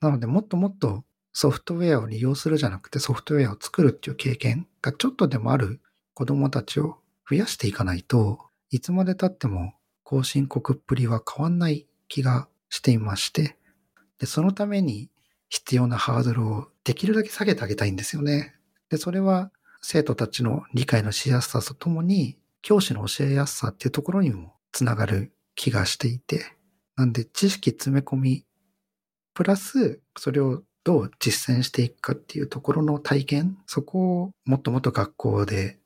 [0.00, 5.80] なのでもっともっとソフトウェアを利用するじゃなくてソフトウェアを作るっていう経験がちょっとでもある
[6.14, 8.38] 子供たちを増やしていかないと
[8.70, 13.56] いつまで経っても後進国っぷりは変わんない気がしていまして、
[14.22, 15.10] で、そのために
[15.48, 18.54] 必要なハードルをできるだけ下げてあげたいんですよね。
[18.88, 19.50] で、それは
[19.80, 26.52] 生徒たちの理解のしやすさとともに教師の教えやすさっていうところにもつながる気がしていて、
[26.94, 28.44] なんで知識詰め込み、
[29.34, 35.80] プラスそれをどう実践していくかっていうところの体験、そこをもっともっと学校で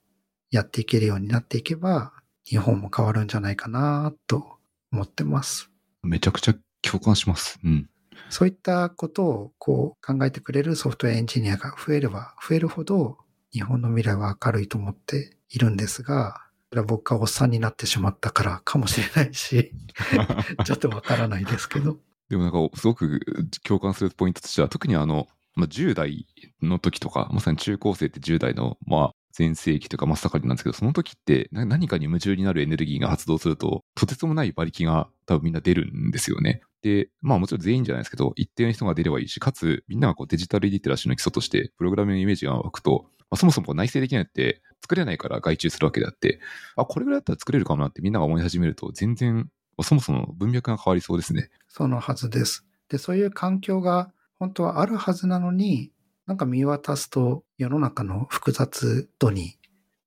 [0.50, 2.12] やっていけるようになっていけば、
[2.44, 4.58] 日本も変わるんじゃないかなと
[4.92, 5.70] 思ってます。
[6.02, 7.58] めちゃくちゃ共感します。
[7.64, 7.88] うん。
[8.30, 13.18] そういったことをこう考えてくれるソフトウェアエンジニアが増えれば増えるほど
[13.52, 19.72] 日本の未来は明るいと思っているんですが、それは僕がおっさんになってしまったからかもしれないし、
[20.64, 21.98] ちょっとわからないですけど。
[22.28, 23.20] でもなんかすごく
[23.64, 26.26] 共感するポイントとしては、特にあの、まあ、10代
[26.60, 36.62] の時とか、まさに中高生って10代の、まあ、全盛期とか真っ盛りなんですけど、その時って何かに夢中になるエネルギーが発動すると、とてつもない馬力が多分みんな出るんですよね。
[36.80, 46.40] で、まあもちろん全員じゃないですけど、一定の人が出ればいいし、かつみんながこうデジタルリテラシーの基礎として、プログラミングのイメージが湧くと、まあ、そもそも内製できないって作れないから外注するわけであって、
[46.76, 49.50] あ、これぐらいだったら作れるかもなってみんなが思い始めると、全然、
[49.82, 51.50] そもそも文脈が変わりそうですね。
[51.68, 52.64] そのはずです。
[52.88, 55.90] で、そういう環境が本当はあるはずなのに、
[56.26, 59.56] なんか見渡すと世の中の複雑度に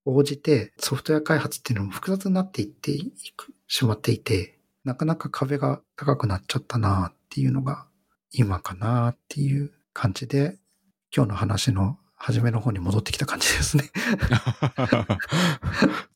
[0.06, 2.98] 応じてソフトウェア開発っていうのも複雑になっていって
[3.68, 7.86] しまっていて、なかなか壁が高くなっちゃったなっていうのが
[8.32, 10.58] 今かなっていう感じで、
[11.16, 13.86] 今日の話の初めの方に戻ってきた感じですね。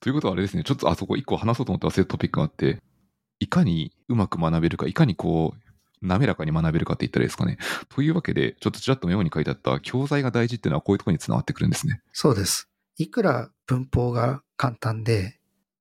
[0.01, 2.81] ということはあれですね、ちょっとあそこ一個話そうと思って忘れたトピックがあって、
[3.39, 5.59] いかにうまく学べるか、いかにこう、
[6.03, 7.57] 滑らかに学べるかって言ったらいいですかね。
[7.89, 12.01] というわけで、ちょっとちらっとメモに書いてあった教材が大事っていうのはこういうところにつながってくるんですね。
[12.11, 12.69] そうです。
[12.97, 15.39] いくら文法が簡単で、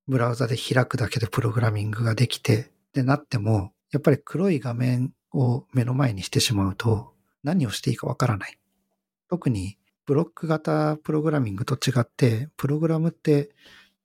[0.09, 7.13] ブラウザで開くだけでプログラミングができて、でなっても、やっぱり黒い画面を目の前にしてしまうと、
[7.43, 8.59] 何をしていいかわからない。
[9.29, 13.51] 特に、ブロック型プログラミングと違って、プログラムって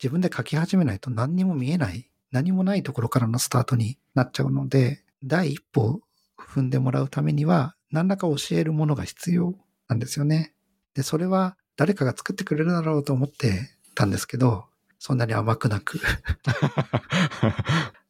[0.02, 6.02] 自分で書き始めないと何にも見えない、何もないところからのスタートになっちゃうので、第一歩
[6.38, 9.56] 踏んでもらうためには、何らか教えるものが必要
[9.88, 10.54] なんですよね。
[10.94, 14.66] で、それは誰かが作ってくれるだろうと思ってたんですけど、
[15.00, 16.00] そんなに甘くなく、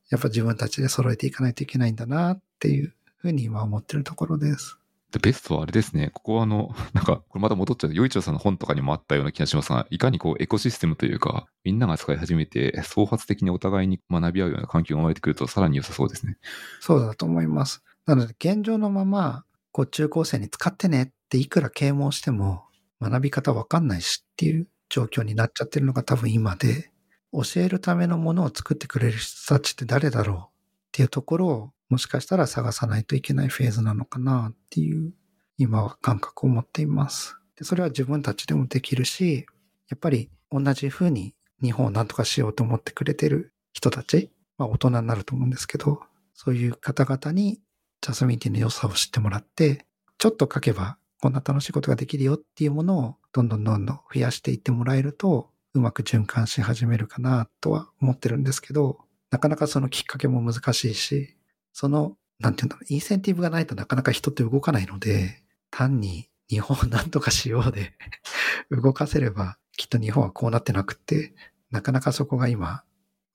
[0.09, 4.77] やっぱ自分たちで揃えていかないといけないんだなっていうふうに今思ってるところです。
[5.11, 16.37] でベストはあれですね、ここはあの、なんか、これまた戻っちゃう、洋一郎さんの本とかにもあったような気がしますが、いかにこうエコシステムというか、みんなが使い始めて、創発的にお互いに学び合うような環境が生まれてくると、さらに良さそうですね。
[16.81, 17.83] そうだと思います。
[18.07, 22.63] なので現状のまま、こう中高生に使ってねっていくら啓蒙しても
[22.99, 26.89] 学び方わかんないしっていう状況になっちゃってるのが多分今で、
[27.33, 30.37] 教えるためのものを作ってくれる人たちって誰だろう？
[30.37, 35.11] っていうところをもしかしたら探さないといけないフェーズなのかなっていう
[35.57, 37.35] 今は感覚を持っています。
[37.57, 39.45] でそれは自分たちでもできるし、
[39.89, 46.01] やっぱり同じ風に日本を何とかしようと思ってくれてる人たち、まあ大人になると思うんですけど、
[46.33, 47.59] そういう方々に
[48.01, 49.85] ジャスミンティーの良さを知ってもらって、
[50.17, 61.35] ちょっと書けばこんな楽しいことができるよっていうものをどんどんどんどん増やしていってもらえると、うまく循環し始めるかなとは思ってるんですけど、なかなかそのきっかけも難しいし、
[61.73, 67.93] その、なんていうんだろう、インセンティブがないとなかなか人って動かないので、単に日本を何とかしようで
[68.71, 71.33] 動かせればきっと日本はこうなってなくって、
[71.71, 72.83] なかなかそこが今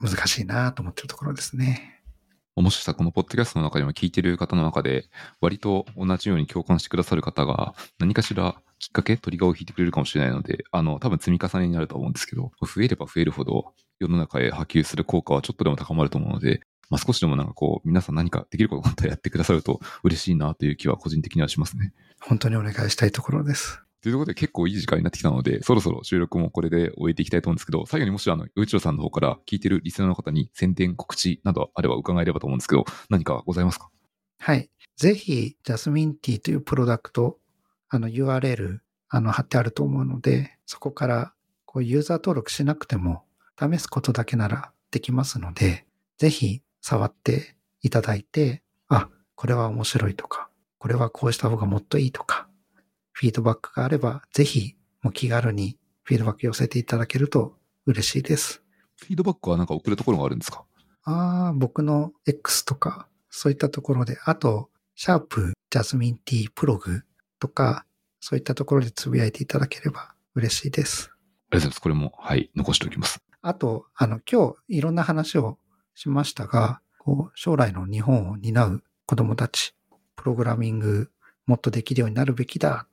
[0.00, 2.01] 難しいなと思ってるところですね。
[2.56, 5.06] もしかしたらこのポッドキャストの中でも聞いてる方の中で、
[5.40, 21.92] 割と同じように共感してくださる方が、何かしらきっかけ、トリガーを引いてくれるかもしれないので、あの、多分積み重ねになると思うんですけど、増えれば増えるほど、世の中へ波及する効果はちょっとでも高まると思うので、まあ、少しでもなんかこう、皆さん何かできることがあったらやってくださると嬉しいなという気は個人的にはしますね。
[22.20, 23.81] 本当にお願いしたいところです。
[24.02, 33.90] というところで結構いい時間になってきたので、そろそろ収録もこれで終えていきたいと思うんですけど、最後にもしあの、うちろさんの方から聞いてるリスナーの方に宣伝、告知などあれば伺えればと思うんですけど、何かございますか？
[34.38, 34.68] はい。
[34.96, 37.38] ぜひ、ジャスミンティーというプロダクト、
[37.88, 41.32] あの URL、あの貼ってあると思うので、そこから
[41.64, 43.22] こうユーザー登録しなくても
[43.58, 45.86] 試すことだけならできますので、
[46.18, 50.48] ぜひ触っていただいて、あ、これは面白いとか、
[50.78, 52.48] これはこうした方がもっといいとか、
[53.12, 57.56] フィードバックがあれば、ぜひもう気軽にフィードバック寄せていただけると
[57.86, 58.62] 嬉しいです。
[59.00, 60.64] フィードバックはなんか送るところがあるんですか？
[61.04, 67.02] ああ、僕の X とか、そういったところで、あと、シャープジャスミンティープログ
[67.38, 67.84] とか、
[68.20, 71.10] そういったところでつぶやいていただければ嬉しいです。
[71.10, 71.80] ありがとうございます。
[71.80, 73.18] これも、はい、残しておきます。
[73.40, 75.58] あと、あの、今日いろんな話を
[75.94, 79.74] しましたが、こう将来の日本を担う子供たち、
[80.14, 81.10] プログラミング
[81.46, 82.86] もっとできるようになるべきだ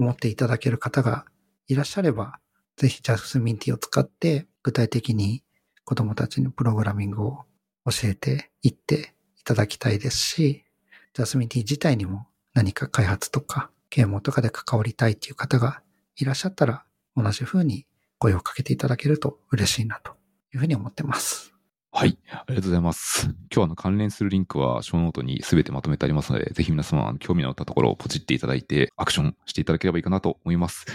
[0.00, 1.26] 思っていただける方が
[1.68, 2.40] いらっしゃれば、
[2.76, 5.44] ぜひジャスミンティーを使って具体的に
[5.84, 7.44] 子供たちにプログラミングを
[7.84, 10.64] 教えていっていただきたいですし、
[11.12, 15.82] ジャスミンティー自体にも何か開発とか啓蒙とかで関わりたいっていう方が
[16.16, 16.84] いらっしゃったら、
[17.16, 17.86] 同じ風に
[18.18, 20.12] 声をかけていただけると嬉しいなと
[20.54, 21.59] いうふうに思ってます。
[21.92, 22.16] はい。
[22.30, 23.34] ありがとうございます。
[23.52, 30.86] 今日の関連するリンクは、ショーノートに全てまとめてありますので、ぜひ皆様、興味のあったところをポチっていただいて、アクションしていただければいいかなと思います。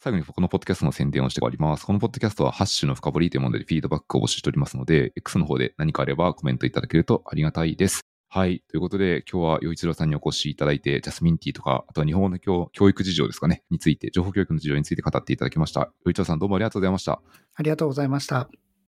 [0.00, 1.84] 最後にこのポッドキャストの宣伝をしております。
[1.84, 8.00] このポッドキャストは、ハッシュの深掘りというものでフィードバックを募集しておりますので、X の方で何かあればコメントいただけるとありがたいです。
[8.30, 8.62] はい。
[8.68, 15.92] ということで、今日は洋一郎さんにお越しいただいて、ジャスミンティーとか、あとは日本の教教育事情ですかね、について、情報教育の事情について語っていただきました。
[16.04, 17.20] 洋一郎さんどうもありがとうございました。
[17.54, 18.67] ありがとうございました。